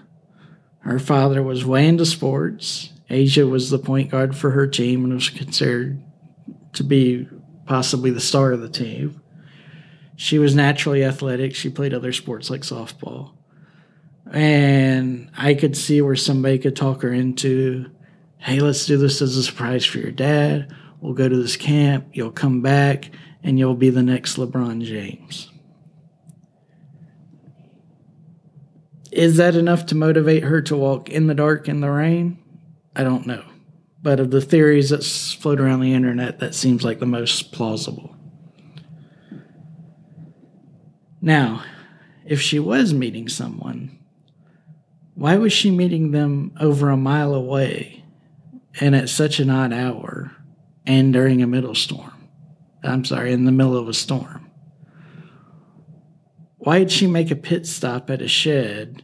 Her 0.80 1.00
father 1.00 1.44
was 1.44 1.66
way 1.66 1.88
into 1.88 2.06
sports 2.06 2.94
Asha 3.10 3.50
was 3.50 3.70
the 3.70 3.80
point 3.80 4.12
guard 4.12 4.36
for 4.36 4.52
her 4.52 4.68
team 4.68 5.04
and 5.06 5.14
was 5.14 5.30
considered 5.30 6.04
to 6.74 6.84
be 6.84 7.28
possibly 7.66 8.12
the 8.12 8.20
star 8.20 8.52
of 8.52 8.62
the 8.62 8.70
team. 8.70 9.22
She 10.16 10.40
was 10.40 10.56
naturally 10.56 11.04
athletic. 11.04 11.56
She 11.56 11.70
played 11.70 11.94
other 11.94 12.12
sports 12.12 12.50
like 12.50 12.62
softball. 12.62 13.34
And 14.32 15.32
I 15.38 15.54
could 15.54 15.78
see 15.78 16.02
where 16.02 16.16
somebody 16.16 16.58
could 16.58 16.76
talk 16.76 17.02
her 17.04 17.14
into, 17.14 17.90
hey, 18.40 18.60
let's 18.60 18.86
do 18.86 18.98
this 18.98 19.22
as 19.22 19.38
a 19.38 19.44
surprise 19.44 19.86
for 19.86 20.00
your 20.00 20.12
dad. 20.12 20.74
We'll 21.00 21.14
go 21.14 21.30
to 21.30 21.38
this 21.38 21.56
camp. 21.56 22.08
You'll 22.14 22.32
come 22.32 22.62
back 22.62 23.12
and 23.44 23.58
you'll 23.58 23.76
be 23.76 23.90
the 23.90 24.04
next 24.04 24.38
LeBron 24.38 24.84
James. 24.84 25.50
Is 29.12 29.38
that 29.38 29.56
enough 29.56 29.86
to 29.88 29.96
motivate 29.96 30.44
her 30.44 30.62
to 30.64 30.76
walk 30.76 31.10
in 31.10 31.28
the 31.28 31.34
dark 31.34 31.70
in 31.70 31.80
the 31.80 31.90
rain? 31.90 32.38
I 32.98 33.04
don't 33.04 33.28
know. 33.28 33.44
But 34.02 34.20
of 34.20 34.32
the 34.32 34.42
theories 34.42 34.90
that 34.90 35.04
float 35.04 35.60
around 35.60 35.82
the 35.82 35.94
internet, 35.94 36.40
that 36.40 36.56
seems 36.56 36.84
like 36.84 37.00
the 37.00 37.06
most 37.06 37.52
plausible. 37.52 38.16
Now, 41.22 41.64
if 42.26 42.42
she 42.42 42.58
was 42.58 42.96
meeting 42.96 43.30
someone, 43.30 44.00
why 45.14 45.38
was 45.38 45.54
she 45.54 45.70
meeting 45.70 46.10
them 46.10 46.54
over 46.60 46.90
a 46.90 46.98
mile 46.98 47.36
away 47.36 48.04
and 48.80 48.96
at 48.96 49.10
such 49.10 49.40
an 49.40 49.52
odd 49.52 49.74
hour 49.74 50.32
and 50.88 51.14
during 51.14 51.44
a 51.44 51.48
middle 51.48 51.76
storm? 51.76 52.30
I'm 52.84 53.06
sorry, 53.06 53.32
in 53.32 53.46
the 53.46 53.52
middle 53.52 53.78
of 53.78 53.88
a 53.88 53.94
storm. 53.94 54.50
Why 56.58 56.80
did 56.80 56.92
she 56.92 57.06
make 57.06 57.30
a 57.30 57.36
pit 57.36 57.68
stop 57.68 58.10
at 58.10 58.24
a 58.24 58.28
shed 58.28 59.04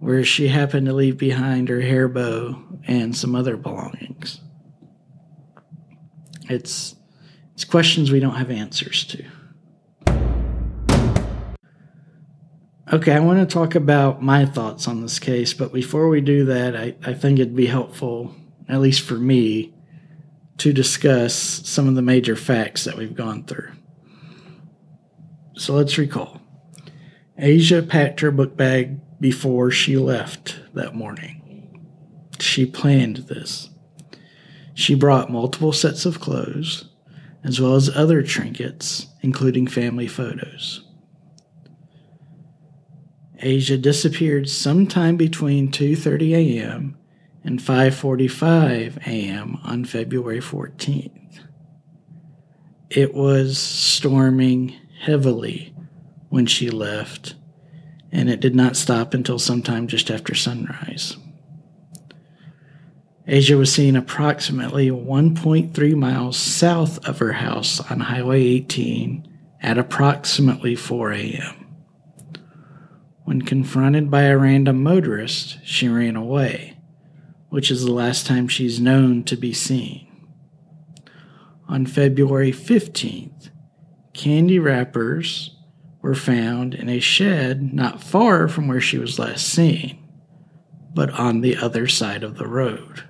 where 0.00 0.24
she 0.24 0.48
happened 0.48 0.86
to 0.86 0.92
leave 0.94 1.18
behind 1.18 1.68
her 1.68 1.82
hair 1.82 2.08
bow 2.08 2.56
and 2.86 3.16
some 3.16 3.36
other 3.36 3.56
belongings. 3.56 4.40
It's 6.48 6.96
it's 7.54 7.64
questions 7.64 8.10
we 8.10 8.20
don't 8.20 8.34
have 8.34 8.50
answers 8.50 9.04
to. 9.04 9.24
Okay, 12.92 13.12
I 13.12 13.20
want 13.20 13.38
to 13.38 13.46
talk 13.46 13.76
about 13.76 14.20
my 14.20 14.46
thoughts 14.46 14.88
on 14.88 15.02
this 15.02 15.20
case, 15.20 15.54
but 15.54 15.72
before 15.72 16.08
we 16.08 16.20
do 16.20 16.46
that, 16.46 16.74
I, 16.74 16.96
I 17.04 17.14
think 17.14 17.38
it'd 17.38 17.54
be 17.54 17.66
helpful, 17.66 18.34
at 18.68 18.80
least 18.80 19.02
for 19.02 19.14
me, 19.14 19.72
to 20.58 20.72
discuss 20.72 21.34
some 21.34 21.86
of 21.86 21.94
the 21.94 22.02
major 22.02 22.34
facts 22.34 22.84
that 22.84 22.96
we've 22.96 23.14
gone 23.14 23.44
through. 23.44 23.70
So 25.54 25.74
let's 25.74 25.98
recall. 25.98 26.40
Asha 27.38 27.86
packed 27.88 28.20
her 28.20 28.32
book 28.32 28.56
bag 28.56 28.98
before 29.20 29.70
she 29.70 29.96
left 29.96 30.60
that 30.74 30.94
morning. 30.94 31.36
She 32.38 32.64
planned 32.64 33.18
this. 33.28 33.68
She 34.74 34.94
brought 34.94 35.30
multiple 35.30 35.72
sets 35.72 36.06
of 36.06 36.20
clothes, 36.20 36.86
as 37.44 37.60
well 37.60 37.74
as 37.74 37.94
other 37.94 38.22
trinkets, 38.22 39.08
including 39.20 39.66
family 39.66 40.06
photos. 40.06 40.84
Asha 43.42 43.80
disappeared 43.80 44.48
sometime 44.48 45.16
between 45.16 45.70
2:30 45.70 46.32
a.m. 46.34 46.96
and 47.42 47.58
5:45 47.58 48.98
a.m. 49.06 49.58
on 49.62 49.84
February 49.84 50.40
14th. 50.40 51.40
It 52.90 53.14
was 53.14 53.56
storming 53.58 54.74
heavily 55.00 55.74
when 56.28 56.46
she 56.46 56.70
left 56.70 57.34
and 58.12 58.28
it 58.28 58.40
did 58.40 58.54
not 58.54 58.76
stop 58.76 59.14
until 59.14 59.38
sometime 59.38 59.86
just 59.86 60.10
after 60.10 60.34
sunrise. 60.34 61.16
Asha 63.28 63.56
was 63.56 63.72
seen 63.72 63.94
approximately 63.94 64.90
1.3 64.90 65.94
miles 65.94 66.36
south 66.36 67.06
of 67.06 67.18
her 67.18 67.34
house 67.34 67.78
on 67.90 68.00
Highway 68.00 68.42
18 68.42 69.28
at 69.62 69.78
approximately 69.78 70.74
4 70.74 71.12
a.m. 71.12 71.66
When 73.24 73.42
confronted 73.42 74.10
by 74.10 74.22
a 74.22 74.36
random 74.36 74.82
motorist, 74.82 75.64
she 75.64 75.88
ran 75.88 76.16
away, 76.16 76.78
which 77.50 77.70
is 77.70 77.84
the 77.84 77.92
last 77.92 78.26
time 78.26 78.48
she's 78.48 78.80
known 78.80 79.22
to 79.24 79.36
be 79.36 79.52
seen. 79.52 80.08
On 81.68 81.86
February 81.86 82.50
15th, 82.50 83.50
candy 84.12 84.58
wrappers 84.58 85.56
were 86.02 86.14
found 86.14 86.74
in 86.74 86.88
a 86.88 87.00
shed 87.00 87.74
not 87.74 88.02
far 88.02 88.48
from 88.48 88.66
where 88.68 88.80
she 88.80 88.98
was 88.98 89.18
last 89.18 89.46
seen, 89.46 89.98
but 90.94 91.10
on 91.10 91.40
the 91.40 91.56
other 91.56 91.86
side 91.86 92.22
of 92.22 92.36
the 92.36 92.48
road. 92.48 93.04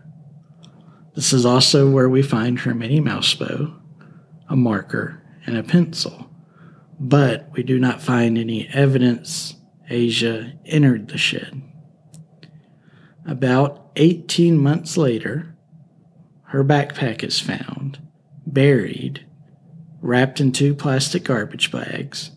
This 1.15 1.33
is 1.33 1.45
also 1.45 1.91
where 1.91 2.09
we 2.09 2.23
find 2.23 2.61
her 2.61 2.75
Minnie 2.75 3.01
Mouse 3.01 3.35
bow, 3.35 3.75
a 4.49 4.57
marker, 4.57 5.23
and 5.47 5.57
a 5.57 5.63
pencil, 5.63 6.31
but 6.99 7.49
we 7.53 7.63
do 7.63 7.79
not 7.79 8.03
find 8.03 8.37
any 8.37 8.69
evidence 8.69 9.55
Asha 9.91 10.57
entered 10.67 11.09
the 11.09 11.19
shed. 11.19 11.63
About 13.27 13.91
18 13.97 14.57
months 14.57 14.97
later, 14.97 15.57
her 16.45 16.65
backpack 16.65 17.23
is 17.23 17.41
found, 17.41 17.99
buried, 18.47 19.27
wrapped 20.01 20.41
in 20.41 20.53
two 20.53 20.75
plastic 20.75 21.25
garbage 21.25 21.71
bags, 21.71 22.31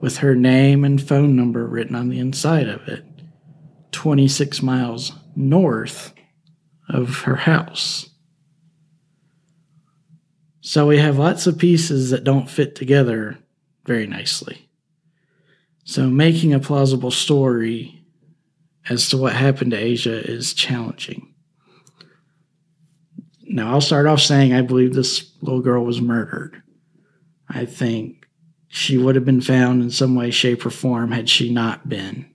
with 0.00 0.18
her 0.18 0.34
name 0.34 0.84
and 0.84 1.02
phone 1.02 1.34
number 1.34 1.66
written 1.66 1.94
on 1.94 2.08
the 2.08 2.18
inside 2.18 2.68
of 2.68 2.86
it, 2.88 3.04
26 3.92 4.62
miles 4.62 5.12
north 5.34 6.12
of 6.88 7.22
her 7.22 7.36
house. 7.36 8.08
So 10.60 10.86
we 10.86 10.98
have 10.98 11.18
lots 11.18 11.46
of 11.46 11.58
pieces 11.58 12.10
that 12.10 12.24
don't 12.24 12.50
fit 12.50 12.74
together 12.74 13.38
very 13.86 14.06
nicely. 14.06 14.68
So 15.84 16.08
making 16.10 16.52
a 16.52 16.60
plausible 16.60 17.10
story 17.10 18.04
as 18.90 19.08
to 19.08 19.16
what 19.16 19.34
happened 19.34 19.70
to 19.70 19.82
Asha 19.82 20.22
is 20.28 20.52
challenging. 20.52 21.34
Now, 23.44 23.72
I'll 23.72 23.80
start 23.80 24.06
off 24.06 24.20
saying 24.20 24.52
I 24.52 24.60
believe 24.60 24.92
this 24.92 25.32
little 25.40 25.62
girl 25.62 25.84
was 25.84 26.02
murdered. 26.02 26.62
I 27.48 27.64
think 27.64 28.27
she 28.68 28.98
would 28.98 29.14
have 29.14 29.24
been 29.24 29.40
found 29.40 29.82
in 29.82 29.90
some 29.90 30.14
way, 30.14 30.30
shape, 30.30 30.64
or 30.64 30.70
form 30.70 31.10
had 31.12 31.28
she 31.28 31.50
not 31.50 31.88
been. 31.88 32.30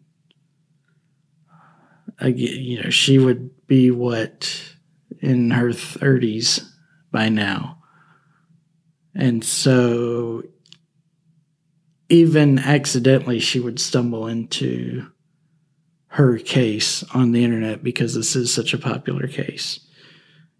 again, 2.19 2.63
you 2.63 2.81
know, 2.81 2.89
she 2.89 3.17
would 3.17 3.67
be 3.67 3.91
what 3.91 4.75
in 5.19 5.51
her 5.51 5.69
30s 5.69 6.67
by 7.11 7.29
now. 7.29 7.77
And 9.15 9.43
so 9.43 10.43
even 12.09 12.59
accidentally, 12.59 13.39
she 13.39 13.59
would 13.59 13.79
stumble 13.79 14.27
into 14.27 15.07
her 16.07 16.37
case 16.37 17.03
on 17.13 17.31
the 17.31 17.43
internet 17.43 17.83
because 17.83 18.13
this 18.13 18.35
is 18.35 18.53
such 18.53 18.73
a 18.73 18.79
popular 18.79 19.27
case. 19.27 19.79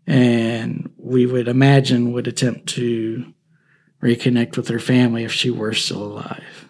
And 0.06 0.92
we 0.98 1.26
would 1.26 1.48
imagine 1.48 2.14
would 2.14 2.28
attempt 2.28 2.68
to 2.70 3.34
reconnect 4.04 4.58
with 4.58 4.68
her 4.68 4.80
family 4.80 5.24
if 5.24 5.32
she 5.32 5.50
were 5.50 5.74
still 5.74 6.04
alive. 6.04 6.68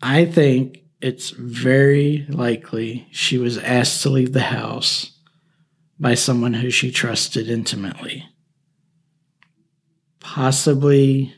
I 0.00 0.24
think 0.24 0.78
it's 1.00 1.30
very 1.30 2.26
likely 2.28 3.06
she 3.10 3.36
was 3.36 3.58
asked 3.58 4.02
to 4.02 4.08
leave 4.08 4.32
the 4.32 4.40
house 4.40 5.12
by 5.98 6.14
someone 6.14 6.54
who 6.54 6.70
she 6.70 6.90
trusted 6.90 7.50
intimately. 7.50 8.26
Possibly, 10.20 11.34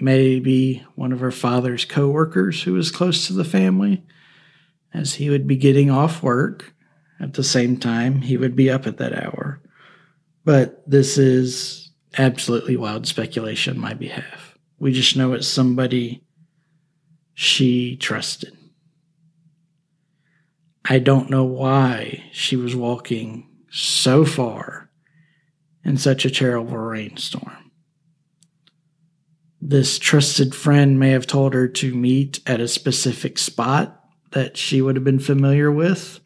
maybe 0.00 0.84
one 0.96 1.12
of 1.12 1.20
her 1.20 1.30
father's 1.30 1.84
coworkers 1.84 2.62
who 2.64 2.72
was 2.72 2.90
close 2.90 3.26
to 3.26 3.32
the 3.32 3.44
family, 3.44 4.04
as 4.92 5.14
he 5.14 5.30
would 5.30 5.46
be 5.46 5.56
getting 5.56 5.90
off 5.90 6.22
work 6.22 6.74
at 7.20 7.34
the 7.34 7.44
same 7.44 7.76
time 7.76 8.22
he 8.22 8.36
would 8.36 8.56
be 8.56 8.70
up 8.70 8.86
at 8.86 8.98
that 8.98 9.12
hour. 9.12 9.60
But 10.44 10.88
this 10.88 11.18
is 11.18 11.83
absolutely 12.18 12.76
wild 12.76 13.06
speculation 13.06 13.76
on 13.76 13.80
my 13.80 13.94
behalf. 13.94 14.56
We 14.78 14.92
just 14.92 15.16
know 15.16 15.32
it's 15.32 15.48
somebody 15.48 16.24
she 17.34 17.96
trusted. 17.96 18.56
I 20.84 20.98
don't 20.98 21.30
know 21.30 21.44
why 21.44 22.24
she 22.32 22.56
was 22.56 22.76
walking 22.76 23.48
so 23.70 24.24
far 24.24 24.90
in 25.84 25.96
such 25.96 26.24
a 26.24 26.30
terrible 26.30 26.76
rainstorm. 26.76 27.70
This 29.60 29.98
trusted 29.98 30.54
friend 30.54 30.98
may 30.98 31.10
have 31.10 31.26
told 31.26 31.54
her 31.54 31.68
to 31.68 31.94
meet 31.94 32.40
at 32.46 32.60
a 32.60 32.68
specific 32.68 33.38
spot 33.38 33.98
that 34.32 34.56
she 34.56 34.82
would 34.82 34.96
have 34.96 35.04
been 35.04 35.18
familiar 35.18 35.72
with 35.72 36.20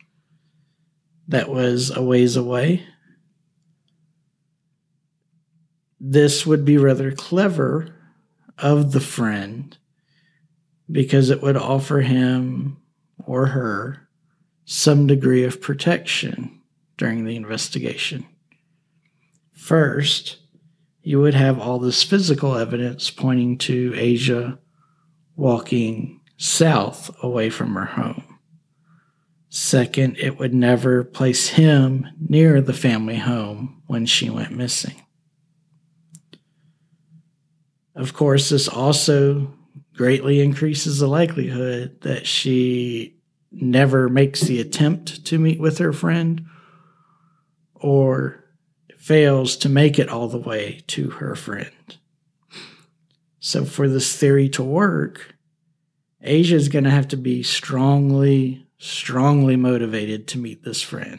that 1.29 1.49
was 1.49 1.95
a 1.95 2.03
ways 2.03 2.37
away. 2.37 2.85
This 6.01 6.47
would 6.47 6.65
be 6.65 6.79
rather 6.79 7.13
clever 7.13 7.95
of 8.59 8.93
the 8.93 9.01
friend 9.01 9.77
because 10.91 11.31
it 11.31 11.43
would 11.43 11.57
offer 11.57 12.01
him 12.01 12.79
or 13.25 13.47
her 13.47 14.09
some 14.65 15.07
degree 15.07 15.45
of 15.45 15.61
protection 15.61 16.61
during 16.97 17.25
the 17.25 17.37
investigation. 17.37 18.27
First, 19.53 20.39
you 21.03 21.21
would 21.21 21.35
have 21.35 21.59
all 21.59 21.79
this 21.79 22.03
physical 22.03 22.57
evidence 22.57 23.11
pointing 23.11 23.59
to 23.59 23.93
Asha 23.93 24.59
walking 25.37 26.21
south 26.37 27.11
away 27.23 27.51
from 27.51 27.75
her 27.75 27.87
home. 27.87 28.39
Second, 29.49 30.17
it 30.19 30.39
would 30.39 30.53
never 30.53 31.03
place 31.03 31.49
him 31.49 32.07
near 32.21 32.61
the 32.61 32.75
family 32.75 33.17
home 33.17 33.83
when 33.87 34.05
she 34.05 34.29
went 34.29 34.53
missing. 34.53 35.03
Of 37.99 38.15
course, 38.15 38.51
this 38.51 38.69
also 38.69 39.53
greatly 39.97 40.41
increases 40.41 41.01
the 41.01 41.09
likelihood 41.09 42.01
that 42.03 42.29
she 42.29 43.17
never 43.51 44.09
makes 44.09 44.43
the 44.43 44.61
attempt 44.61 45.25
to 45.27 45.39
meet 45.41 45.59
with 45.59 45.79
her 45.79 45.93
friend 45.93 46.47
or 47.75 48.45
fails 48.97 49.57
to 49.57 49.69
make 49.69 49.99
it 49.99 50.09
all 50.09 50.29
the 50.29 50.39
way 50.39 50.81
to 50.87 51.11
her 51.11 51.35
friend. 51.35 51.99
So, 53.41 53.65
for 53.65 53.89
this 53.89 54.17
theory 54.17 54.49
to 54.51 54.63
work, 54.63 55.35
Asha 56.25 56.53
is 56.53 56.69
going 56.69 56.85
to 56.85 56.91
have 56.91 57.09
to 57.09 57.17
be 57.17 57.43
strongly, 57.43 58.69
strongly 58.79 59.57
motivated 59.57 60.29
to 60.29 60.39
meet 60.39 60.63
this 60.63 60.83
friend. 60.83 61.19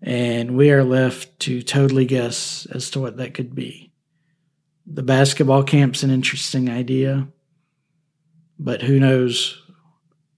And 0.00 0.56
we 0.56 0.70
are 0.70 0.84
left 0.84 1.38
to 1.40 1.60
totally 1.60 2.06
guess 2.06 2.66
as 2.72 2.88
to 2.92 3.00
what 3.00 3.18
that 3.18 3.34
could 3.34 3.54
be 3.54 3.91
the 4.86 5.02
basketball 5.02 5.62
camp's 5.62 6.02
an 6.02 6.10
interesting 6.10 6.68
idea, 6.68 7.28
but 8.58 8.82
who 8.82 8.98
knows 8.98 9.62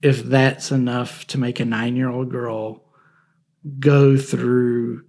if 0.01 0.23
that's 0.23 0.71
enough 0.71 1.25
to 1.27 1.37
make 1.37 1.59
a 1.59 1.65
nine 1.65 1.95
year 1.95 2.09
old 2.09 2.29
girl 2.29 2.83
go 3.79 4.17
through 4.17 5.03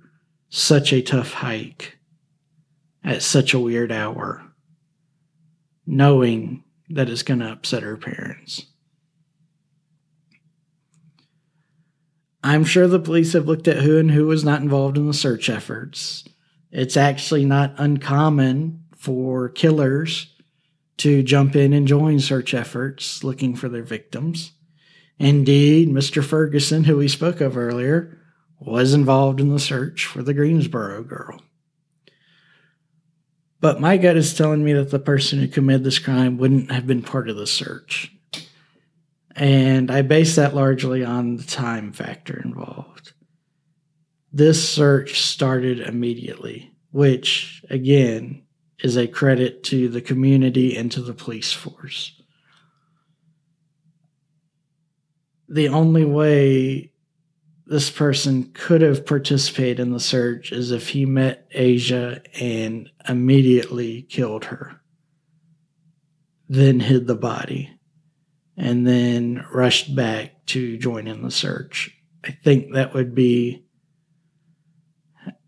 such 0.49 0.93
a 0.93 1.03
tough 1.03 1.33
hike 1.33 1.99
at 3.05 3.23
such 3.23 3.53
a 3.53 3.59
weird 3.59 3.93
hour, 3.93 4.43
knowing 5.87 6.65
that 6.89 7.09
it's 7.09 7.23
going 7.23 7.41
to 7.41 7.53
upset 7.53 7.83
her 7.83 7.97
parents. 7.97 8.67
I'm 12.43 12.65
sure 12.65 12.87
the 12.87 13.01
police 13.01 13.33
have 13.33 13.47
looked 13.47 13.67
at 13.67 13.83
who 13.83 13.99
and 13.99 14.13
who 14.13 14.27
was 14.27 14.45
not 14.45 14.63
involved 14.63 14.97
in 14.97 15.07
the 15.07 15.13
search 15.13 15.51
efforts. 15.51 16.25
It's 16.71 16.97
actually 16.97 17.45
not 17.45 17.75
uncommon 17.77 18.85
for 18.97 19.49
killers 19.49 20.35
to 20.99 21.23
jump 21.23 21.55
in 21.55 21.73
and 21.73 21.87
join 21.87 22.19
search 22.19 22.55
efforts 22.55 23.23
looking 23.23 23.55
for 23.55 23.69
their 23.69 23.83
victims. 23.83 24.53
Indeed, 25.19 25.89
Mr. 25.89 26.25
Ferguson, 26.25 26.85
who 26.85 26.97
we 26.97 27.09
spoke 27.09 27.41
of 27.41 27.57
earlier, 27.57 28.19
was 28.59 28.95
involved 28.95 29.41
in 29.41 29.49
the 29.49 29.59
search 29.59 30.07
for 30.07 30.23
the 30.23 30.35
Greensboro 30.35 31.03
girl. 31.03 31.41
But 33.61 33.81
my 33.81 33.97
gut 33.97 34.17
is 34.17 34.35
telling 34.35 34.65
me 34.65 34.73
that 34.75 34.91
the 34.91 34.99
person 34.99 35.39
who 35.39 35.49
committed 35.49 35.85
this 35.85 35.99
crime 35.99 36.39
wouldn't 36.39 36.71
have 36.71 36.87
been 36.87 37.03
part 37.03 37.29
of 37.29 37.37
the 37.37 37.47
search. 37.47 38.13
And 39.35 39.91
I 39.91 40.03
base 40.03 40.37
that 40.37 40.55
largely 40.55 41.05
on 41.05 41.37
the 41.37 41.43
time 41.43 41.93
factor 41.93 42.41
involved. 42.43 43.13
This 44.33 44.67
search 44.67 45.21
started 45.21 45.81
immediately, 45.81 46.73
which, 46.91 47.63
again, 47.69 48.43
is 48.81 48.97
a 48.97 49.07
credit 49.07 49.63
to 49.65 49.89
the 49.89 50.01
community 50.01 50.77
and 50.77 50.93
to 50.93 51.01
the 51.01 51.15
police 51.15 51.53
force. 51.53 52.13
The 55.49 55.69
only 55.69 56.05
way 56.05 56.93
this 57.67 57.91
person 57.91 58.51
could 58.53 58.83
have 58.83 59.07
participated 59.07 59.81
in 59.81 59.93
the 59.93 60.01
search 60.01 60.53
is 60.53 60.71
if 60.71 60.91
he 60.91 61.07
met 61.07 61.51
Asha 61.53 62.25
and 62.41 62.91
immediately 63.09 64.03
killed 64.03 64.47
her, 64.47 64.81
then 66.49 66.81
hid 66.81 67.07
the 67.07 67.17
body, 67.17 67.71
and 68.57 68.87
then 68.87 69.45
rushed 69.53 69.95
back 69.97 70.47
to 70.47 70.79
join 70.79 71.09
in 71.09 71.23
the 71.23 71.31
search. 71.31 71.91
I 72.25 72.31
think 72.31 72.75
that 72.75 72.95
would 72.95 73.15
be 73.15 73.67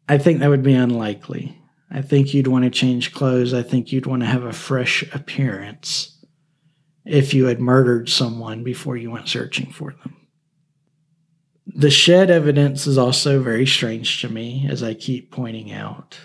I 0.08 0.16
think 0.16 0.40
that 0.40 0.48
would 0.48 0.62
be 0.62 0.74
unlikely. 0.74 1.60
I 1.90 2.02
think 2.02 2.34
you'd 2.34 2.46
want 2.46 2.64
to 2.64 2.70
change 2.70 3.12
clothes. 3.12 3.54
I 3.54 3.62
think 3.62 3.92
you'd 3.92 4.06
want 4.06 4.22
to 4.22 4.28
have 4.28 4.44
a 4.44 4.52
fresh 4.52 5.02
appearance 5.14 6.18
if 7.04 7.32
you 7.32 7.46
had 7.46 7.60
murdered 7.60 8.08
someone 8.08 8.62
before 8.62 8.96
you 8.96 9.10
went 9.10 9.28
searching 9.28 9.70
for 9.72 9.92
them. 9.92 10.14
The 11.66 11.90
shed 11.90 12.30
evidence 12.30 12.86
is 12.86 12.98
also 12.98 13.40
very 13.40 13.66
strange 13.66 14.20
to 14.20 14.28
me, 14.28 14.66
as 14.68 14.82
I 14.82 14.94
keep 14.94 15.30
pointing 15.30 15.72
out. 15.72 16.18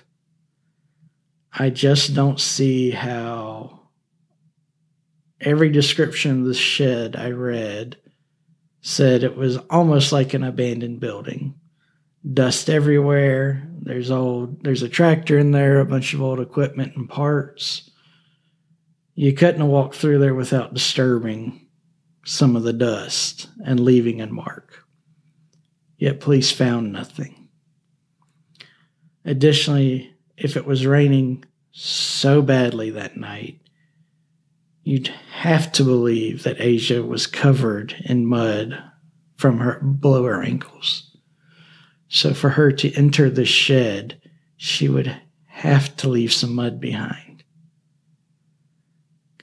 I 1.52 1.70
just 1.70 2.14
don't 2.14 2.40
see 2.40 2.92
how 2.92 3.82
every 5.40 5.70
description 5.70 6.42
of 6.42 6.48
the 6.48 6.54
shed 6.54 7.16
I 7.16 7.32
read 7.32 7.98
said 8.82 9.24
it 9.24 9.38
was 9.38 9.58
almost 9.70 10.12
like 10.12 10.34
an 10.34 10.44
abandoned 10.44 11.00
building 11.00 11.56
dust 12.32 12.70
everywhere. 12.70 13.68
There's 13.82 14.12
old 14.12 14.64
there's 14.64 14.82
a 14.82 14.90
tractor 14.90 15.38
in 15.38 15.52
there, 15.52 15.80
a 15.80 15.86
bunch 15.86 16.14
of 16.14 16.22
old 16.22 16.40
equipment 16.40 16.96
and 16.96 17.10
parts. 17.10 17.90
You 19.16 19.34
couldn't 19.34 19.62
have 19.62 19.70
walked 19.70 19.96
through 19.96 20.20
there 20.20 20.34
without 20.34 20.74
disturbing 20.74 21.68
some 22.26 22.56
of 22.56 22.64
the 22.64 22.74
dust 22.74 23.50
and 23.66 23.80
leaving 23.80 24.22
a 24.22 24.28
mark. 24.28 24.84
Yet 25.98 26.20
police 26.20 26.52
found 26.52 26.92
nothing. 26.92 27.50
Additionally, 29.26 30.14
if 30.38 30.58
it 30.58 30.66
was 30.66 30.86
raining 30.86 31.46
so 31.72 32.42
badly 32.42 32.90
that 32.92 33.18
night, 33.18 33.60
you'd 34.84 35.08
have 35.32 35.72
to 35.74 35.84
believe 35.84 36.44
that 36.44 36.58
Asha 36.58 37.06
was 37.06 37.28
covered 37.28 37.96
in 38.06 38.26
mud 38.26 38.82
from 39.36 39.60
her 39.60 39.80
below 39.80 40.24
her 40.24 40.44
ankles. 40.44 41.13
So 42.14 42.36
for 42.36 42.52
her 42.52 42.72
to 42.72 42.94
enter 42.94 43.28
the 43.28 43.44
shed, 43.44 44.22
she 44.56 44.88
would 44.88 45.20
have 45.48 45.98
to 45.98 46.10
leave 46.10 46.32
some 46.32 46.54
mud 46.54 46.80
behind. 46.80 47.44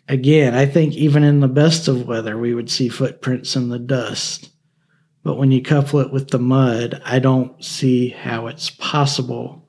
again, 0.06 0.54
I 0.54 0.66
think 0.66 0.94
even 0.94 1.24
in 1.24 1.40
the 1.40 1.48
best 1.48 1.88
of 1.88 2.06
weather, 2.06 2.38
we 2.38 2.54
would 2.54 2.70
see 2.70 2.88
footprints 2.88 3.56
in 3.56 3.70
the 3.70 3.78
dust. 3.78 4.50
But 5.24 5.36
when 5.36 5.50
you 5.50 5.60
couple 5.62 5.98
it 5.98 6.12
with 6.12 6.28
the 6.28 6.38
mud, 6.38 7.02
I 7.04 7.18
don't 7.18 7.62
see 7.64 8.10
how 8.10 8.46
it's 8.46 8.70
possible 8.70 9.68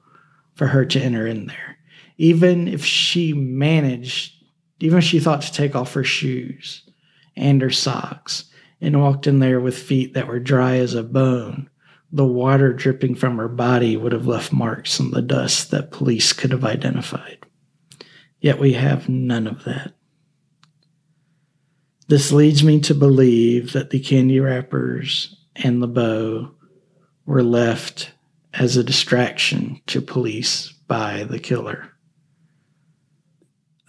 for 0.53 0.67
her 0.67 0.85
to 0.85 1.01
enter 1.01 1.25
in 1.25 1.47
there. 1.47 1.77
Even 2.17 2.67
if 2.67 2.85
she 2.85 3.33
managed, 3.33 4.33
even 4.79 4.99
if 4.99 5.03
she 5.03 5.19
thought 5.19 5.41
to 5.41 5.51
take 5.51 5.75
off 5.75 5.95
her 5.95 6.03
shoes 6.03 6.87
and 7.35 7.63
her 7.63 7.71
socks 7.71 8.45
and 8.79 9.01
walked 9.01 9.25
in 9.25 9.39
there 9.39 9.59
with 9.59 9.75
feet 9.75 10.13
that 10.13 10.27
were 10.27 10.39
dry 10.39 10.77
as 10.77 10.93
a 10.93 11.01
bone, 11.01 11.67
the 12.11 12.25
water 12.25 12.73
dripping 12.73 13.15
from 13.15 13.37
her 13.37 13.47
body 13.47 13.95
would 13.95 14.11
have 14.11 14.27
left 14.27 14.51
marks 14.51 14.99
in 14.99 15.11
the 15.11 15.21
dust 15.21 15.71
that 15.71 15.91
police 15.91 16.33
could 16.33 16.51
have 16.51 16.65
identified. 16.65 17.45
Yet 18.39 18.59
we 18.59 18.73
have 18.73 19.07
none 19.07 19.47
of 19.47 19.63
that. 19.63 19.93
This 22.07 22.31
leads 22.31 22.63
me 22.63 22.81
to 22.81 22.93
believe 22.93 23.71
that 23.71 23.91
the 23.91 23.99
candy 23.99 24.39
wrappers 24.39 25.37
and 25.55 25.81
the 25.81 25.87
bow 25.87 26.51
were 27.25 27.43
left 27.43 28.11
as 28.53 28.75
a 28.75 28.83
distraction 28.83 29.79
to 29.87 30.01
police 30.01 30.73
by 30.87 31.23
the 31.23 31.39
killer. 31.39 31.93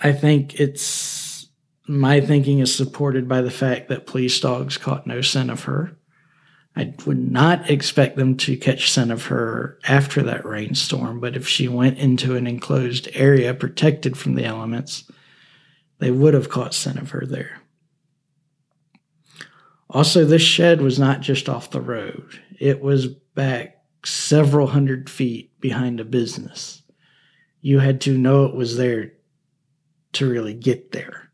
I 0.01 0.13
think 0.13 0.61
it's 0.61 1.49
my 1.89 2.21
thinking 2.21 2.61
is 2.61 2.75
supported 2.75 3.29
by 3.29 3.41
the 3.41 3.51
fact 3.51 3.89
that 3.89 4.07
police 4.07 4.39
dogs 4.39 4.77
caught 4.77 5.07
no 5.07 5.21
scent 5.21 5.51
of 5.51 5.65
her. 5.65 5.97
I 6.75 6.95
would 7.05 7.31
not 7.31 7.69
expect 7.69 8.17
them 8.17 8.37
to 8.39 8.57
catch 8.57 8.91
scent 8.91 9.11
of 9.11 9.27
her 9.27 9.79
after 9.87 10.23
that 10.23 10.47
rainstorm, 10.47 11.21
but 11.21 11.37
if 11.37 11.47
she 11.47 11.69
went 11.69 11.99
into 11.99 12.35
an 12.35 12.47
enclosed 12.47 13.09
area 13.13 13.53
protected 13.53 14.17
from 14.17 14.35
the 14.35 14.45
elements, 14.45 15.11
they 15.99 16.11
would 16.11 16.33
have 16.33 16.49
caught 16.49 16.73
scent 16.73 16.99
of 16.99 17.11
her 17.11 17.27
there. 17.27 17.61
Also, 19.91 20.25
this 20.25 20.43
shed 20.43 20.81
was 20.81 20.99
not 20.99 21.21
just 21.21 21.49
off 21.49 21.71
the 21.71 21.81
road, 21.81 22.41
it 22.59 22.81
was 22.81 23.07
back 23.07 23.77
several 24.05 24.69
hundred 24.69 25.11
feet 25.11 25.61
behind 25.61 26.01
a 26.01 26.05
business. 26.05 26.83
You 27.61 27.81
had 27.81 28.01
to 28.03 28.17
know 28.17 28.47
it 28.47 28.55
was 28.55 28.79
there 28.79 29.13
to 30.15 30.29
really 30.29 30.55
get 30.55 30.93
there. 30.93 31.31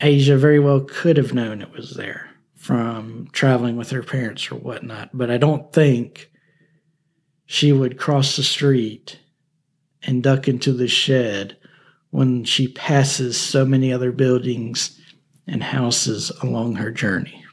Asha 0.00 0.38
very 0.38 0.60
well 0.60 0.80
could 0.80 1.16
have 1.16 1.34
known 1.34 1.60
it 1.60 1.72
was 1.72 1.94
there 1.94 2.25
from 2.66 3.28
traveling 3.30 3.76
with 3.76 3.90
her 3.90 4.02
parents 4.02 4.50
or 4.50 4.56
whatnot, 4.56 5.08
but 5.14 5.30
I 5.30 5.38
don't 5.38 5.72
think 5.72 6.32
she 7.44 7.70
would 7.70 7.96
cross 7.96 8.34
the 8.34 8.42
street 8.42 9.20
and 10.02 10.20
duck 10.20 10.48
into 10.48 10.72
the 10.72 10.88
shed 10.88 11.56
when 12.10 12.42
she 12.42 12.66
passes 12.66 13.40
so 13.40 13.64
many 13.64 13.92
other 13.92 14.10
buildings 14.10 15.00
and 15.46 15.62
houses 15.62 16.32
along 16.42 16.74
her 16.74 16.90
journey. 16.90 17.44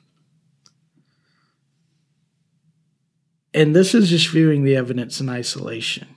And 3.53 3.75
this 3.75 3.93
is 3.93 4.09
just 4.09 4.29
viewing 4.29 4.63
the 4.63 4.75
evidence 4.75 5.21
in 5.21 5.29
isolation. 5.29 6.07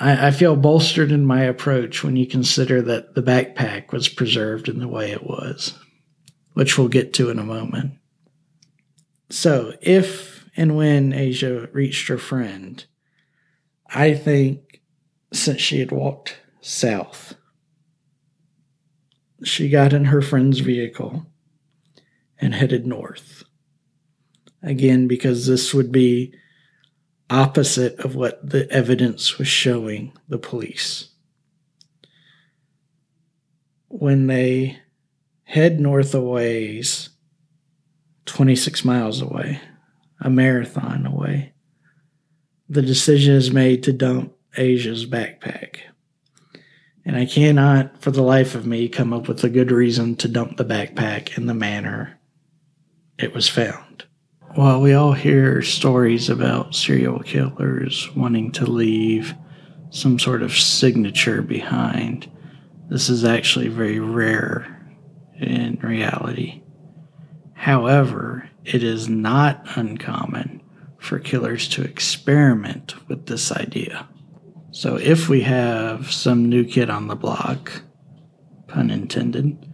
I, 0.00 0.28
I, 0.28 0.30
feel 0.30 0.56
bolstered 0.56 1.10
in 1.10 1.24
my 1.24 1.42
approach 1.42 2.04
when 2.04 2.16
you 2.16 2.26
consider 2.26 2.82
that 2.82 3.14
the 3.14 3.22
backpack 3.22 3.92
was 3.92 4.08
preserved 4.08 4.68
in 4.68 4.78
the 4.78 4.88
way 4.88 5.10
it 5.10 5.24
was, 5.24 5.74
which 6.52 6.78
we'll 6.78 6.88
get 6.88 7.12
to 7.14 7.30
in 7.30 7.38
a 7.38 7.44
moment. 7.44 7.94
So, 9.30 9.74
if 9.80 10.48
and 10.56 10.76
when 10.76 11.12
Asha 11.12 11.72
reached 11.72 12.08
her 12.08 12.18
friend, 12.18 12.84
I 13.88 14.14
think 14.14 14.80
since 15.32 15.60
she 15.60 15.80
had 15.80 15.92
walked 15.92 16.38
south, 16.60 17.34
she 19.44 19.68
got 19.68 19.92
in 19.92 20.06
her 20.06 20.22
friend's 20.22 20.60
vehicle 20.60 21.26
and 22.40 22.54
headed 22.54 22.86
north. 22.86 23.44
Again, 24.62 25.06
because 25.06 25.46
this 25.46 25.72
would 25.72 25.92
be 25.92 26.34
opposite 27.30 27.98
of 28.00 28.14
what 28.14 28.48
the 28.48 28.70
evidence 28.70 29.38
was 29.38 29.48
showing 29.48 30.12
the 30.28 30.38
police. 30.38 31.10
When 33.88 34.26
they 34.26 34.78
head 35.44 35.80
north 35.80 36.14
a 36.14 36.20
ways, 36.20 37.10
26 38.26 38.84
miles 38.84 39.20
away, 39.20 39.60
a 40.20 40.30
marathon 40.30 41.06
away, 41.06 41.52
the 42.68 42.82
decision 42.82 43.34
is 43.34 43.50
made 43.50 43.82
to 43.84 43.92
dump 43.92 44.34
Asha's 44.56 45.06
backpack 45.06 45.80
and 47.08 47.16
I 47.16 47.24
cannot, 47.24 48.02
for 48.02 48.10
the 48.10 48.20
life 48.20 48.54
of 48.54 48.66
me, 48.66 48.86
come 48.86 49.14
up 49.14 49.28
with 49.28 49.42
a 49.42 49.48
good 49.48 49.70
reason 49.70 50.14
to 50.16 50.28
dump 50.28 50.58
the 50.58 50.64
backpack 50.64 51.38
in 51.38 51.46
the 51.46 51.54
manner 51.54 52.20
it 53.18 53.32
was 53.32 53.48
found. 53.48 54.04
While 54.58 54.80
we 54.80 54.92
all 54.92 55.12
hear 55.12 55.62
stories 55.62 56.28
about 56.28 56.74
serial 56.74 57.20
killers 57.20 58.12
wanting 58.16 58.50
to 58.54 58.66
leave 58.66 59.36
some 59.90 60.18
sort 60.18 60.42
of 60.42 60.52
signature 60.52 61.42
behind, 61.42 62.28
this 62.88 63.08
is 63.08 63.22
actually 63.22 63.68
very 63.68 64.00
rare 64.00 64.84
in 65.38 65.78
reality. 65.80 66.64
However, 67.54 68.50
it 68.64 68.82
is 68.82 69.08
not 69.08 69.62
uncommon 69.76 70.60
for 70.98 71.20
killers 71.20 71.68
to 71.68 71.84
experiment 71.84 72.94
with 73.06 73.26
this 73.26 73.52
idea. 73.52 74.08
So 74.72 74.96
if 74.96 75.28
we 75.28 75.42
have 75.42 76.10
some 76.10 76.48
new 76.48 76.64
kid 76.64 76.90
on 76.90 77.06
the 77.06 77.14
block, 77.14 77.82
pun 78.66 78.90
intended, 78.90 79.72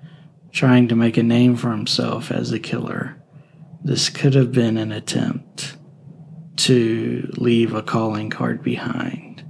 trying 0.53 0.89
to 0.89 0.95
make 0.95 1.17
a 1.17 1.23
name 1.23 1.57
for 1.57 1.71
himself 1.71 2.31
as 2.31 2.53
a 2.53 2.59
killer, 2.59 3.24
this 3.85 4.09
could 4.09 4.33
have 4.33 4.51
been 4.51 4.79
an 4.79 4.91
attempt 4.91 5.77
to 6.57 7.31
leave 7.37 7.75
a 7.75 7.83
calling 7.83 8.31
card 8.31 8.63
behind. 8.63 9.45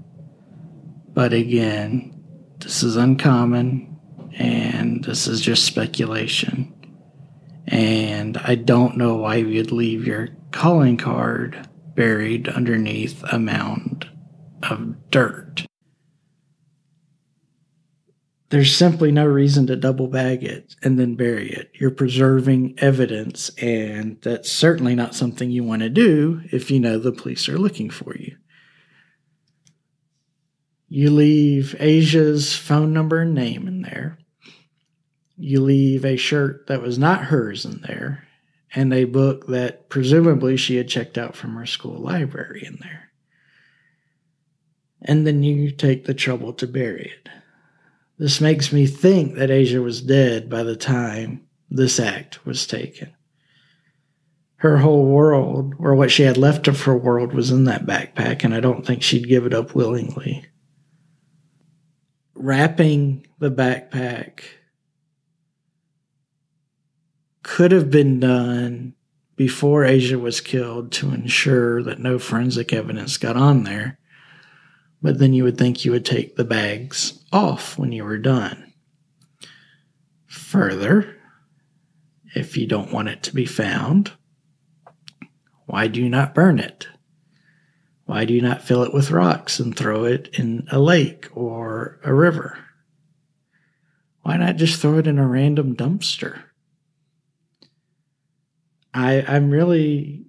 But 1.13 1.33
again, 1.33 2.25
this 2.59 2.83
is 2.83 2.97
uncommon 2.97 3.97
and 4.37 5.05
this 5.05 5.29
is 5.29 5.41
just 5.41 5.65
speculation. 5.65 6.73
And 7.69 8.37
I 8.39 8.57
don't 8.57 8.97
know 8.97 9.15
why 9.15 9.37
you'd 9.37 9.71
leave 9.71 10.05
your 10.05 10.31
calling 10.51 10.97
card 10.97 11.69
buried 11.95 12.49
underneath 12.49 13.23
a 13.31 13.39
mound 13.39 14.11
of 14.65 15.11
dirt. 15.11 15.65
There's 18.51 18.77
simply 18.77 19.11
no 19.11 19.27
reason 19.27 19.67
to 19.67 19.77
double 19.77 20.07
bag 20.07 20.45
it 20.45 20.77
and 20.83 20.99
then 20.99 21.15
bury 21.15 21.51
it. 21.51 21.73
You're 21.75 21.91
preserving 21.91 22.75
evidence, 22.79 23.51
and 23.59 24.19
that's 24.23 24.51
certainly 24.53 24.95
not 24.95 25.15
something 25.15 25.51
you 25.51 25.65
want 25.65 25.83
to 25.83 25.89
do 25.89 26.43
if 26.53 26.71
you 26.71 26.79
know 26.79 26.99
the 26.99 27.13
police 27.13 27.49
are 27.49 27.59
looking 27.59 27.91
for 27.91 28.17
you. 28.17 28.37
You 30.89 31.11
leave 31.11 31.75
Asha's 31.81 32.55
phone 32.55 32.93
number 32.93 33.23
and 33.23 33.35
name 33.35 33.67
in 33.67 33.83
there. 33.83 34.19
You 35.37 35.61
leave 35.61 36.05
a 36.05 36.17
shirt 36.17 36.67
that 36.69 36.83
was 36.83 36.99
not 36.99 37.25
hers 37.25 37.65
in 37.65 37.81
there, 37.81 38.29
and 38.75 38.93
a 38.93 39.05
book 39.05 39.47
that 39.49 39.89
presumably 39.89 40.57
she 40.57 40.77
had 40.77 40.89
checked 40.89 41.19
out 41.19 41.35
from 41.35 41.57
her 41.57 41.67
school 41.67 41.99
library 41.99 42.63
in 42.65 42.79
there 42.81 43.05
and 45.05 45.27
then 45.27 45.43
you 45.43 45.71
take 45.71 46.07
the 46.07 46.15
trouble 46.15 46.53
to 46.55 46.67
bury 46.67 47.13
it. 47.15 47.29
This 48.19 48.41
makes 48.41 48.73
me 48.73 48.87
think 48.87 49.35
that 49.35 49.51
Asha 49.51 49.83
was 49.83 50.01
dead 50.01 50.49
by 50.49 50.63
the 50.63 50.77
time 50.77 51.43
this 51.69 51.99
act 51.99 52.47
was 52.47 52.67
taken. 52.67 53.13
Her 54.57 54.79
whole 54.79 55.07
world, 55.07 55.75
or 55.79 55.95
what 55.95 56.11
she 56.11 56.23
had 56.23 56.37
left 56.37 56.69
of 56.69 56.83
her 56.83 56.97
world, 56.97 57.35
was 57.35 57.51
in 57.51 57.65
that 57.65 57.87
backpack, 57.87 58.45
and 58.45 58.55
I 58.55 58.61
don't 58.61 58.87
think 58.87 59.03
she'd 59.03 59.29
give 59.29 59.45
it 59.45 59.53
up 59.53 59.75
willingly. 59.75 60.47
Wrapping 62.35 63.27
the 63.39 63.51
backpack 63.51 64.41
could 67.43 67.73
have 67.73 67.91
been 67.91 68.21
done 68.21 68.95
before 69.37 69.83
Asha 69.83 70.21
was 70.21 70.41
killed 70.41 70.93
to 70.93 71.13
ensure 71.13 71.83
that 71.83 71.99
no 71.99 72.19
forensic 72.19 72.73
evidence 72.73 73.17
got 73.17 73.37
on 73.37 73.65
there 73.65 73.99
but 75.05 75.19
then 75.19 75.35
you 75.35 75.45
would 75.45 75.59
think 75.59 75.85
you 75.85 75.91
would 75.91 76.07
take 76.07 76.35
the 76.35 76.47
bags 76.47 77.23
off 77.31 77.79
when 77.79 77.93
you 77.93 78.03
were 78.03 78.17
done. 78.17 78.73
Further, 80.25 81.15
if 82.35 82.57
you 82.57 82.67
don't 82.67 82.91
want 82.91 83.09
it 83.09 83.23
to 83.25 83.35
be 83.35 83.45
found, 83.45 84.13
why 85.67 85.89
do 85.89 86.01
you 86.01 86.09
not 86.09 86.35
burn 86.35 86.59
it? 86.59 86.89
Why 88.07 88.25
do 88.25 88.33
you 88.33 88.41
not 88.41 88.63
fill 88.63 88.83
it 88.83 88.95
with 88.95 89.11
rocks 89.11 89.61
and 89.61 89.77
throw 89.77 90.05
it 90.05 90.31
in 90.39 90.67
a 90.73 90.79
lake 90.79 91.29
or 91.35 92.01
a 92.03 92.15
river? 92.15 92.65
Why 94.23 94.39
not 94.39 94.57
just 94.57 94.81
throw 94.81 94.97
it 94.97 95.07
in 95.07 95.19
a 95.19 95.29
random 95.29 95.77
dumpster? 95.77 96.45
I, 98.95 99.23
I'm 99.29 99.51
really 99.51 100.25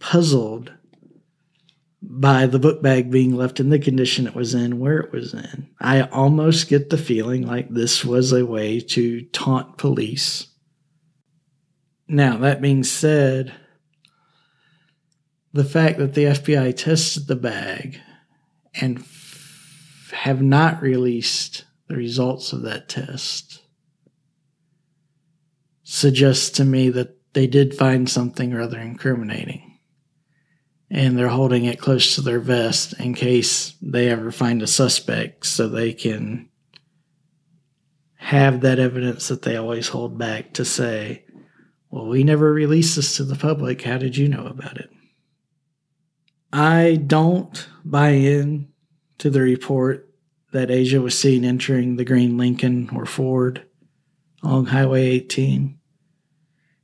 puzzled 0.00 0.72
by 2.22 2.46
the 2.46 2.60
book 2.60 2.80
bag 2.80 3.10
being 3.10 3.34
left 3.34 3.58
in 3.58 3.70
the 3.70 3.80
condition 3.80 4.28
it 4.28 4.34
was 4.34 4.54
in, 4.54 4.78
where 4.78 5.00
it 5.00 5.10
was 5.10 5.34
in. 5.34 5.68
I 5.80 6.02
almost 6.02 6.68
get 6.68 6.88
the 6.88 6.96
feeling 6.96 7.44
like 7.44 7.68
this 7.68 8.04
was 8.04 8.32
a 8.32 8.46
way 8.46 8.78
to 8.78 9.22
taunt 9.32 9.76
police. 9.76 10.46
Now, 12.06 12.36
that 12.36 12.62
being 12.62 12.84
said, 12.84 13.52
the 15.52 15.64
fact 15.64 15.98
that 15.98 16.14
the 16.14 16.26
FBI 16.26 16.76
tested 16.76 17.26
the 17.26 17.34
bag 17.34 17.98
and 18.80 18.98
f- 19.00 20.12
have 20.12 20.40
not 20.40 20.80
released 20.80 21.64
the 21.88 21.96
results 21.96 22.52
of 22.52 22.62
that 22.62 22.88
test 22.88 23.62
suggests 25.82 26.50
to 26.50 26.64
me 26.64 26.88
that 26.90 27.16
they 27.32 27.48
did 27.48 27.74
find 27.74 28.08
something 28.08 28.54
rather 28.54 28.78
incriminating 28.78 29.71
and 30.94 31.18
they're 31.18 31.28
holding 31.28 31.64
it 31.64 31.80
close 31.80 32.14
to 32.14 32.20
their 32.20 32.38
vest 32.38 32.92
in 33.00 33.14
case 33.14 33.74
they 33.80 34.10
ever 34.10 34.30
find 34.30 34.60
a 34.60 34.66
suspect 34.66 35.46
so 35.46 35.66
they 35.66 35.94
can 35.94 36.50
have 38.16 38.60
that 38.60 38.78
evidence 38.78 39.28
that 39.28 39.40
they 39.40 39.56
always 39.56 39.88
hold 39.88 40.18
back 40.18 40.52
to 40.52 40.66
say, 40.66 41.24
well, 41.90 42.06
we 42.06 42.22
never 42.22 42.52
released 42.52 42.96
this 42.96 43.16
to 43.16 43.24
the 43.24 43.36
public. 43.36 43.80
How 43.82 43.96
did 43.96 44.18
you 44.18 44.28
know 44.28 44.46
about 44.46 44.76
it? 44.76 44.90
I 46.52 47.02
don't 47.06 47.66
buy 47.86 48.10
in 48.10 48.68
to 49.16 49.30
the 49.30 49.40
report 49.40 50.10
that 50.52 50.68
Asha 50.68 51.02
was 51.02 51.18
seen 51.18 51.42
entering 51.42 51.96
the 51.96 52.04
green 52.04 52.36
Lincoln 52.36 52.90
or 52.94 53.06
Ford 53.06 53.64
along 54.42 54.66
Highway 54.66 55.06
18. 55.06 55.78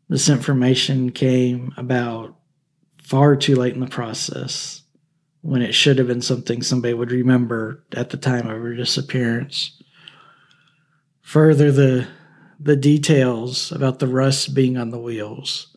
This 0.08 0.30
information 0.30 1.10
came 1.12 1.74
about 1.76 2.37
far 3.08 3.34
too 3.34 3.56
late 3.56 3.72
in 3.72 3.80
the 3.80 3.86
process 3.86 4.82
when 5.40 5.62
it 5.62 5.74
should 5.74 5.96
have 5.96 6.08
been 6.08 6.20
something 6.20 6.60
somebody 6.60 6.92
would 6.92 7.10
remember 7.10 7.82
at 7.96 8.10
the 8.10 8.18
time 8.18 8.46
of 8.46 8.60
her 8.60 8.74
disappearance. 8.74 9.82
Further, 11.22 11.72
the 11.72 12.06
the 12.60 12.76
details 12.76 13.72
about 13.72 13.98
the 13.98 14.08
rust 14.08 14.52
being 14.52 14.76
on 14.76 14.90
the 14.90 14.98
wheels, 14.98 15.74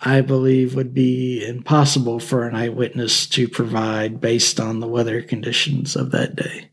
I 0.00 0.20
believe 0.20 0.76
would 0.76 0.94
be 0.94 1.44
impossible 1.44 2.20
for 2.20 2.46
an 2.46 2.54
eyewitness 2.54 3.26
to 3.28 3.48
provide 3.48 4.20
based 4.20 4.60
on 4.60 4.78
the 4.78 4.86
weather 4.86 5.22
conditions 5.22 5.96
of 5.96 6.12
that 6.12 6.36
day. 6.36 6.70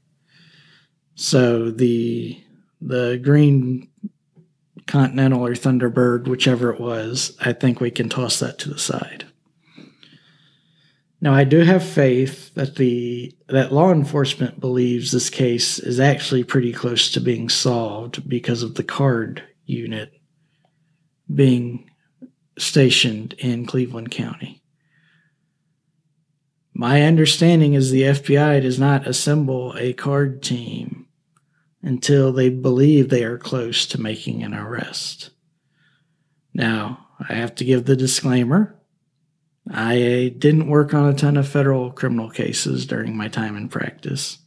So 1.15 1.71
the 1.71 2.39
the 2.79 3.19
green 3.23 3.87
Continental 4.85 5.45
or 5.45 5.53
Thunderbird, 5.53 6.27
whichever 6.27 6.71
it 6.71 6.79
was, 6.79 7.35
I 7.39 7.53
think 7.53 7.79
we 7.79 7.89
can 7.89 8.09
toss 8.09 8.39
that 8.39 8.59
to 8.59 8.69
the 8.69 8.79
side. 8.79 9.30
Now, 11.23 11.35
I 11.35 11.43
do 11.43 11.59
have 11.59 11.83
faith 11.83 12.51
that 12.55 12.77
the 12.77 13.31
that 13.47 13.71
law 13.71 13.91
enforcement 13.91 14.59
believes 14.59 15.11
this 15.11 15.29
case 15.29 15.77
is 15.77 15.99
actually 15.99 16.43
pretty 16.43 16.73
close 16.73 17.11
to 17.11 17.21
being 17.21 17.47
solved 17.47 18.27
because 18.27 18.63
of 18.63 18.73
the 18.73 18.83
card 18.83 19.43
unit 19.65 20.13
being 21.33 21.89
stationed 22.57 23.33
in 23.33 23.67
Cleveland 23.67 24.09
County. 24.09 24.63
My 26.73 27.03
understanding 27.03 27.75
is 27.75 27.91
the 27.91 28.03
FBI 28.03 28.61
does 28.63 28.79
not 28.79 29.05
assemble 29.05 29.75
a 29.77 29.93
card 29.93 30.41
team 30.41 31.05
until 31.83 32.33
they 32.33 32.49
believe 32.49 33.09
they 33.09 33.23
are 33.23 33.37
close 33.37 33.85
to 33.87 34.01
making 34.01 34.41
an 34.41 34.55
arrest. 34.55 35.29
Now, 36.53 37.07
I 37.29 37.33
have 37.33 37.53
to 37.55 37.65
give 37.65 37.85
the 37.85 37.95
disclaimer 37.95 38.80
I 39.69 40.33
didn't 40.37 40.69
work 40.69 40.93
on 40.93 41.07
a 41.07 41.13
ton 41.13 41.37
of 41.37 41.47
federal 41.47 41.91
criminal 41.91 42.29
cases 42.29 42.85
during 42.85 43.15
my 43.15 43.27
time 43.27 43.55
in 43.55 43.69
practice. 43.69 44.39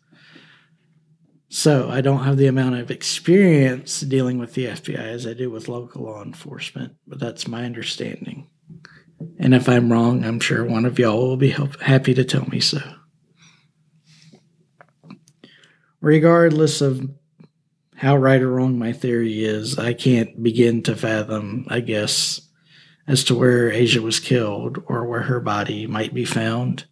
So 1.48 1.88
I 1.88 2.00
don't 2.00 2.24
have 2.24 2.36
the 2.36 2.48
amount 2.48 2.76
of 2.76 2.90
experience 2.90 4.00
dealing 4.00 4.38
with 4.38 4.54
the 4.54 4.66
FBI 4.66 4.98
as 4.98 5.26
I 5.26 5.34
do 5.34 5.50
with 5.50 5.68
local 5.68 6.02
law 6.02 6.22
enforcement, 6.22 6.94
but 7.06 7.20
that's 7.20 7.46
my 7.46 7.64
understanding. 7.64 8.48
And 9.38 9.54
if 9.54 9.68
I'm 9.68 9.92
wrong, 9.92 10.24
I'm 10.24 10.40
sure 10.40 10.64
one 10.64 10.84
of 10.84 10.98
y'all 10.98 11.28
will 11.28 11.36
be 11.36 11.50
help- 11.50 11.80
happy 11.80 12.12
to 12.14 12.24
tell 12.24 12.44
me 12.46 12.58
so. 12.58 12.80
Regardless 16.00 16.80
of 16.80 17.08
how 17.94 18.16
right 18.16 18.42
or 18.42 18.50
wrong 18.50 18.78
my 18.78 18.92
theory 18.92 19.44
is, 19.44 19.78
I 19.78 19.94
can't 19.94 20.42
begin 20.42 20.82
to 20.82 20.96
fathom, 20.96 21.66
I 21.68 21.80
guess, 21.80 22.40
as 23.06 23.24
to 23.24 23.34
where 23.34 23.70
Asha 23.70 24.00
was 24.00 24.20
killed 24.20 24.82
or 24.86 25.06
where 25.06 25.22
her 25.22 25.40
body 25.40 25.86
might 25.86 26.14
be 26.14 26.24
found. 26.24 26.84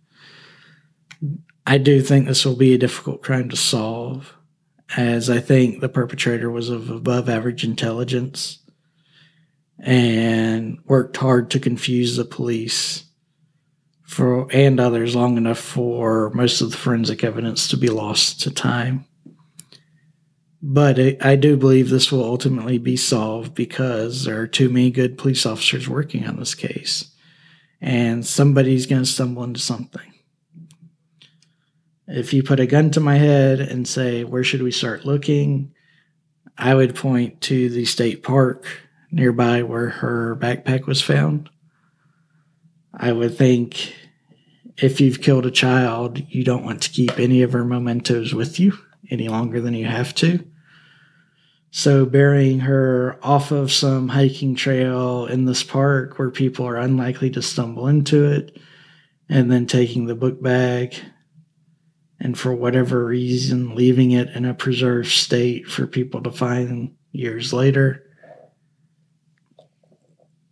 I 1.67 1.79
do 1.79 2.03
think 2.03 2.27
this 2.27 2.45
will 2.45 2.57
be 2.57 2.75
a 2.75 2.79
difficult 2.79 3.23
crime 3.23 3.49
to 3.49 3.57
solve, 3.57 4.35
as 4.97 5.31
I 5.31 5.39
think 5.39 5.81
the 5.81 5.89
perpetrator 5.89 6.51
was 6.51 6.69
of 6.69 6.91
above 6.91 7.29
average 7.29 7.65
intelligence 7.65 8.59
and 9.79 10.79
worked 10.85 11.17
hard 11.17 11.51
to 11.51 11.61
confuse 11.61 12.17
the 12.17 12.25
police 12.25 13.05
for 14.03 14.47
and 14.53 14.79
others 14.79 15.17
long 15.17 15.37
enough 15.37 15.59
for 15.59 16.31
most 16.31 16.61
of 16.61 16.71
the 16.71 16.77
forensic 16.77 17.25
evidence 17.25 17.69
to 17.69 17.77
be 17.77 17.89
lost 17.89 18.41
to 18.43 18.51
time. 18.51 19.07
But 20.65 21.25
I 21.25 21.35
do 21.35 21.57
believe 21.57 21.91
this 21.91 22.13
will 22.13 22.23
ultimately 22.23 22.79
be 22.79 22.97
solved 22.97 23.53
because 23.53 24.25
there 24.25 24.41
are 24.41 24.47
too 24.47 24.69
many 24.69 24.93
good 24.93 25.19
police 25.19 25.45
officers 25.45 25.89
working 25.89 26.25
on 26.25 26.37
this 26.37 26.55
case. 26.55 27.13
And 27.81 28.25
somebody's 28.25 28.87
going 28.87 29.03
to 29.03 29.09
stumble 29.09 29.43
into 29.43 29.59
something. 29.59 30.15
If 32.07 32.33
you 32.33 32.45
put 32.45 32.61
a 32.61 32.67
gun 32.67 32.93
to 32.93 33.01
my 33.01 33.17
head 33.17 33.59
and 33.59 33.89
say, 33.89 34.23
where 34.23 34.45
should 34.45 34.63
we 34.63 34.71
start 34.71 35.05
looking? 35.05 35.75
I 36.57 36.77
would 36.77 36.95
point 36.95 37.41
to 37.43 37.69
the 37.69 37.85
state 37.85 38.23
park 38.23 38.67
nearby 39.11 39.65
where 39.65 39.89
her 39.89 40.37
backpack 40.37 40.87
was 40.87 41.03
found. 41.03 41.51
I 42.95 43.11
would 43.11 43.37
think 43.37 43.95
if 44.77 45.01
you've 45.01 45.23
killed 45.23 45.47
a 45.47 45.51
child, 45.51 46.23
you 46.29 46.45
don't 46.45 46.65
want 46.65 46.83
to 46.83 46.91
keep 46.91 47.19
any 47.19 47.43
of 47.43 47.53
her 47.53 47.65
mementos 47.65 48.33
with 48.33 48.61
you 48.61 48.79
any 49.11 49.29
longer 49.29 49.61
than 49.61 49.75
you 49.75 49.87
have 49.87 50.15
to. 50.17 50.47
So 51.75 52.05
burying 52.05 52.61
her 52.61 53.19
off 53.23 53.51
of 53.51 53.73
some 53.73 54.09
hiking 54.09 54.55
trail 54.55 55.25
in 55.25 55.47
this 55.47 55.63
park 55.63 56.19
where 56.19 56.31
people 56.31 56.67
are 56.67 56.77
unlikely 56.77 57.31
to 57.31 57.41
stumble 57.41 57.89
into 57.89 58.31
it, 58.31 58.59
and 59.27 59.51
then 59.51 59.67
taking 59.67 60.05
the 60.05 60.15
book 60.15 60.43
bag 60.43 60.95
and 62.21 62.39
for 62.39 62.55
whatever 62.55 63.07
reason 63.07 63.75
leaving 63.75 64.11
it 64.11 64.29
in 64.37 64.45
a 64.45 64.53
preserved 64.53 65.09
state 65.09 65.67
for 65.67 65.87
people 65.87 66.23
to 66.23 66.31
find 66.31 66.95
years 67.11 67.55
later. 67.55 68.05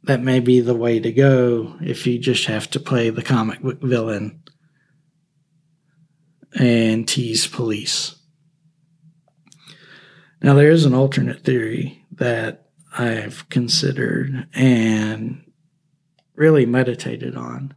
That 0.05 0.23
may 0.23 0.41
be 0.41 0.61
the 0.61 0.75
way 0.75 1.01
to 1.01 1.13
go 1.13 1.77
if 1.83 2.07
you 2.07 2.19
just 2.19 2.47
have 2.47 2.71
to 2.71 2.81
play 2.81 3.11
the 3.11 3.23
comic 3.23 3.61
book 3.61 3.83
villain 3.83 4.43
and 6.59 7.07
tease 7.07 7.47
police. 7.47 8.17
Now, 10.43 10.55
there 10.55 10.71
is 10.71 10.85
an 10.85 10.95
alternate 10.95 11.45
theory 11.45 12.05
that 12.13 12.71
I've 12.97 13.49
considered 13.51 14.47
and 14.55 15.45
really 16.35 16.65
meditated 16.67 17.37
on. 17.37 17.75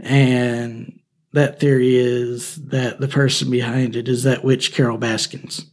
And 0.00 1.00
that 1.32 1.60
theory 1.60 1.96
is 1.96 2.56
that 2.68 3.00
the 3.00 3.08
person 3.08 3.50
behind 3.50 3.94
it 3.94 4.08
is 4.08 4.22
that 4.22 4.44
witch 4.44 4.72
Carol 4.72 4.98
Baskins. 4.98 5.66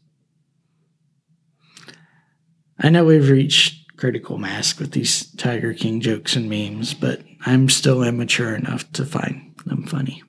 I 2.77 2.89
know 2.89 3.05
we've 3.05 3.29
reached 3.29 3.97
critical 3.97 4.37
mass 4.37 4.77
with 4.79 4.91
these 4.91 5.31
Tiger 5.35 5.73
King 5.73 5.99
jokes 5.99 6.35
and 6.35 6.49
memes, 6.49 6.93
but 6.93 7.21
I'm 7.45 7.67
still 7.69 8.03
immature 8.03 8.55
enough 8.55 8.89
to 8.93 9.05
find 9.05 9.53
them 9.65 9.83
funny. 9.83 10.23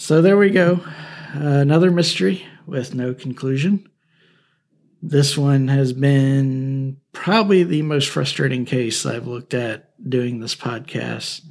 So 0.00 0.22
there 0.22 0.38
we 0.38 0.48
go. 0.48 0.80
Uh, 1.36 1.58
another 1.58 1.90
mystery 1.90 2.46
with 2.66 2.94
no 2.94 3.12
conclusion. 3.12 3.86
This 5.02 5.36
one 5.36 5.68
has 5.68 5.92
been 5.92 6.96
probably 7.12 7.64
the 7.64 7.82
most 7.82 8.08
frustrating 8.08 8.64
case 8.64 9.04
I've 9.04 9.26
looked 9.26 9.52
at 9.52 9.90
doing 10.08 10.40
this 10.40 10.56
podcast, 10.56 11.42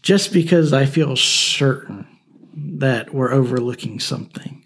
just 0.00 0.32
because 0.32 0.72
I 0.72 0.86
feel 0.86 1.14
certain 1.14 2.08
that 2.54 3.12
we're 3.12 3.32
overlooking 3.32 4.00
something. 4.00 4.64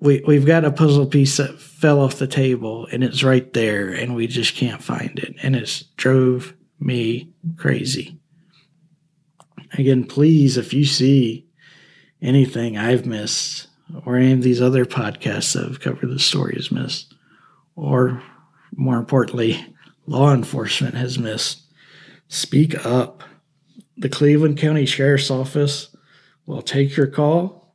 We, 0.00 0.24
we've 0.26 0.44
got 0.44 0.64
a 0.64 0.72
puzzle 0.72 1.06
piece 1.06 1.36
that 1.36 1.60
fell 1.60 2.00
off 2.00 2.18
the 2.18 2.26
table 2.26 2.88
and 2.90 3.04
it's 3.04 3.22
right 3.22 3.50
there 3.52 3.90
and 3.90 4.16
we 4.16 4.26
just 4.26 4.56
can't 4.56 4.82
find 4.82 5.16
it. 5.20 5.36
And 5.40 5.54
it's 5.54 5.82
drove 5.96 6.54
me 6.80 7.32
crazy. 7.56 8.18
Again, 9.72 10.04
please, 10.04 10.56
if 10.56 10.72
you 10.72 10.84
see 10.84 11.46
anything 12.22 12.76
I've 12.76 13.06
missed 13.06 13.68
or 14.04 14.16
any 14.16 14.32
of 14.32 14.42
these 14.42 14.60
other 14.60 14.84
podcasts 14.84 15.54
that 15.54 15.64
have 15.64 15.80
covered 15.80 16.10
the 16.10 16.18
story 16.18 16.54
has 16.56 16.72
missed, 16.72 17.14
or 17.76 18.22
more 18.74 18.96
importantly, 18.96 19.64
law 20.06 20.32
enforcement 20.32 20.94
has 20.94 21.18
missed, 21.18 21.62
speak 22.28 22.84
up. 22.84 23.22
The 23.96 24.08
Cleveland 24.08 24.58
County 24.58 24.86
Sheriff's 24.86 25.30
Office 25.30 25.94
will 26.46 26.62
take 26.62 26.96
your 26.96 27.06
call. 27.06 27.74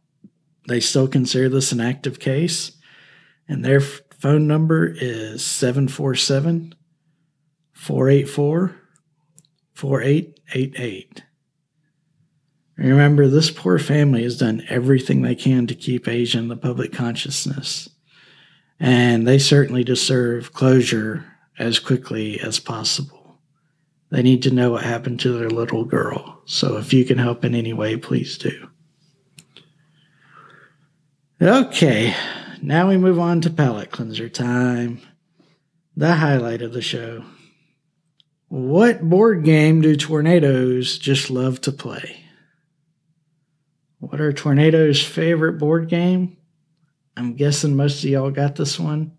They 0.68 0.80
still 0.80 1.08
consider 1.08 1.50
this 1.50 1.72
an 1.72 1.82
active 1.82 2.20
case, 2.20 2.72
and 3.48 3.64
their 3.64 3.82
phone 3.82 4.48
number 4.48 4.88
is 4.88 5.44
747 5.44 6.74
484 7.74 8.76
4888. 9.74 11.24
Remember, 12.84 13.30
this 13.30 13.50
poor 13.50 13.80
family 13.80 14.24
has 14.24 14.38
done 14.38 14.66
everything 14.68 15.22
they 15.22 15.36
can 15.36 15.68
to 15.68 15.76
keep 15.76 16.04
Asha 16.04 16.36
in 16.36 16.50
the 16.50 16.58
public 16.58 16.92
consciousness, 16.92 17.88
and 18.78 19.26
they 19.26 19.40
certainly 19.40 19.86
deserve 19.86 20.52
closure 20.52 21.26
as 21.58 21.80
quickly 21.80 22.42
as 22.42 22.60
possible. 22.60 23.40
They 24.10 24.22
need 24.22 24.44
to 24.44 24.54
know 24.54 24.72
what 24.72 24.84
happened 24.84 25.22
to 25.22 25.32
their 25.32 25.50
little 25.50 25.86
girl, 25.86 26.42
so 26.46 26.76
if 26.76 26.92
you 26.92 27.06
can 27.06 27.18
help 27.18 27.46
in 27.46 27.56
any 27.56 27.72
way, 27.72 27.96
please 27.96 28.38
do. 28.38 28.68
Okay, 31.42 32.14
now 32.62 32.90
we 32.90 32.98
move 32.98 33.18
on 33.18 33.40
to 33.42 33.50
palate 33.50 33.92
cleanser 33.92 34.28
time, 34.28 35.00
the 35.96 36.16
highlight 36.16 36.62
of 36.62 36.74
the 36.74 36.82
show. 36.82 37.24
What 38.50 39.10
board 39.10 39.46
game 39.46 39.80
do 39.80 39.96
tornadoes 39.96 40.98
just 40.98 41.30
love 41.30 41.62
to 41.62 41.72
play? 41.72 42.23
What 44.10 44.20
are 44.20 44.34
tornadoes' 44.34 45.02
favorite 45.02 45.54
board 45.54 45.88
game? 45.88 46.36
I'm 47.16 47.36
guessing 47.36 47.78
most 47.78 48.04
of 48.04 48.10
y'all 48.10 48.32
got 48.32 48.58
this 48.58 48.78
one. 48.78 49.14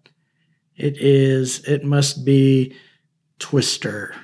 It 0.77 0.99
is, 0.99 1.65
it 1.65 1.85
must 1.85 2.27
be 2.27 2.77
Twister. 3.39 4.15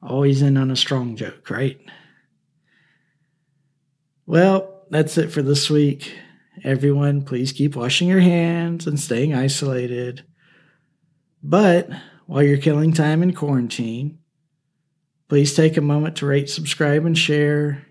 Always 0.00 0.40
in 0.40 0.56
on 0.56 0.70
a 0.70 0.76
strong 0.76 1.16
joke, 1.16 1.50
right? 1.50 1.80
Well, 4.24 4.84
that's 4.88 5.18
it 5.18 5.32
for 5.32 5.42
this 5.42 5.68
week. 5.68 6.16
Everyone, 6.62 7.22
please 7.22 7.50
keep 7.50 7.74
washing 7.74 8.06
your 8.06 8.20
hands 8.20 8.86
and 8.86 9.00
staying 9.00 9.34
isolated. 9.34 10.24
But 11.42 11.90
while 12.26 12.44
you're 12.44 12.56
killing 12.56 12.92
time 12.92 13.24
in 13.24 13.34
quarantine, 13.34 14.20
please 15.28 15.54
take 15.54 15.76
a 15.76 15.80
moment 15.80 16.18
to 16.18 16.26
rate, 16.26 16.48
subscribe, 16.48 17.04
and 17.04 17.18
share. 17.18 17.84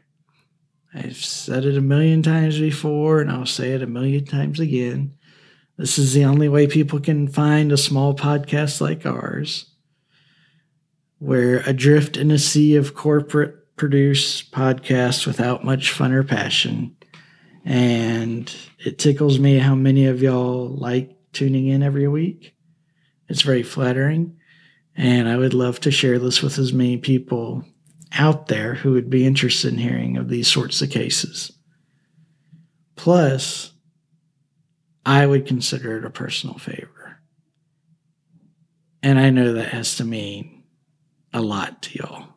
I've 0.94 1.18
said 1.18 1.66
it 1.66 1.78
a 1.78 1.82
million 1.82 2.22
times 2.22 2.60
before, 2.60 3.22
and 3.22 3.32
I'll 3.32 3.46
say 3.46 3.72
it 3.72 3.84
a 3.84 3.88
million 3.88 4.26
times 4.26 4.60
again. 4.60 5.14
This 5.78 5.98
is 5.98 6.14
the 6.14 6.26
only 6.26 6.50
way 6.50 6.68
people 6.68 7.00
can 7.00 7.28
find 7.28 7.72
a 7.72 7.78
small 7.78 8.14
podcast 8.14 8.82
like 8.82 9.06
ours. 9.06 9.68
We're 11.20 11.60
adrift 11.66 12.18
in 12.18 12.30
a 12.30 12.38
sea 12.38 12.76
of 12.76 12.94
corporate 12.94 13.76
produced 13.78 14.52
podcasts 14.52 15.26
without 15.26 15.64
much 15.64 15.92
fun 15.92 16.12
or 16.12 16.24
passion. 16.24 16.96
And 17.64 18.54
it 18.80 19.00
tickles 19.00 19.40
me 19.40 19.60
how 19.60 19.76
many 19.76 20.08
of 20.08 20.22
y'all 20.22 20.68
like 20.68 21.16
tuning 21.32 21.68
in 21.68 21.84
every 21.84 22.08
week. 22.08 22.54
It's 23.30 23.44
very 23.44 23.64
flattering. 23.64 24.38
And 24.96 25.30
I 25.30 25.38
would 25.38 25.54
love 25.54 25.80
to 25.82 25.92
share 25.92 26.20
this 26.20 26.42
with 26.42 26.60
as 26.60 26.74
many 26.74 26.98
people 26.98 27.64
out 28.14 28.48
there 28.48 28.76
who 28.76 28.92
would 28.94 29.10
be 29.10 29.26
interested 29.26 29.74
in 29.74 29.80
hearing 29.80 30.18
of 30.18 30.30
these 30.30 30.48
sorts 30.48 30.82
of 30.82 30.90
cases. 30.90 31.52
Plus, 32.96 33.72
I 35.06 35.26
would 35.26 35.48
consider 35.48 35.98
it 35.98 36.06
a 36.06 36.10
personal 36.10 36.58
favor. 36.58 37.20
And 39.02 39.20
I 39.20 39.30
know 39.30 39.54
that 39.54 39.70
has 39.70 39.96
to 39.98 40.06
mean 40.06 40.64
a 41.34 41.42
lot 41.42 41.82
to 41.84 41.98
y'all. 41.98 42.28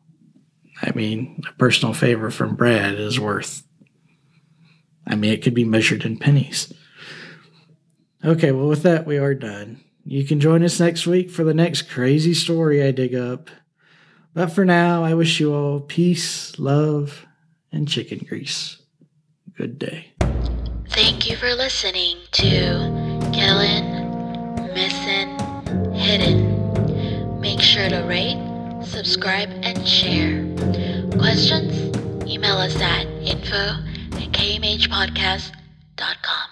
I 0.80 0.92
mean, 0.92 1.42
a 1.48 1.52
personal 1.54 1.94
favor 1.94 2.30
from 2.30 2.56
Brad 2.56 2.94
is 2.94 3.20
worth, 3.20 3.62
I 5.06 5.14
mean, 5.14 5.32
it 5.32 5.42
could 5.42 5.54
be 5.54 5.64
measured 5.64 6.04
in 6.04 6.18
pennies. 6.18 6.72
Okay, 8.24 8.52
well, 8.52 8.68
with 8.68 8.82
that, 8.84 9.06
we 9.06 9.18
are 9.18 9.34
done. 9.34 9.84
You 10.04 10.24
can 10.24 10.40
join 10.40 10.62
us 10.64 10.80
next 10.80 11.06
week 11.06 11.30
for 11.30 11.44
the 11.44 11.54
next 11.54 11.82
crazy 11.90 12.34
story 12.34 12.82
I 12.82 12.90
dig 12.90 13.14
up. 13.14 13.50
But 14.34 14.50
for 14.50 14.64
now, 14.64 15.04
I 15.04 15.14
wish 15.14 15.38
you 15.38 15.54
all 15.54 15.78
peace, 15.80 16.58
love, 16.58 17.24
and 17.70 17.86
chicken 17.88 18.26
grease. 18.28 18.78
Good 19.56 19.78
day. 19.78 20.08
Thank 20.88 21.30
you 21.30 21.36
for 21.36 21.54
listening 21.54 22.16
to 22.32 23.30
Killing, 23.32 23.94
Missing, 24.74 25.38
Hidden. 25.94 27.40
Make 27.40 27.60
sure 27.60 27.88
to 27.88 28.00
rate, 28.02 28.36
subscribe, 28.84 29.50
and 29.62 29.86
share. 29.86 30.44
Questions? 31.16 31.96
Email 32.28 32.56
us 32.56 32.74
at 32.80 33.06
info 33.22 33.56
at 33.56 34.32
kmhpodcast.com. 34.32 36.48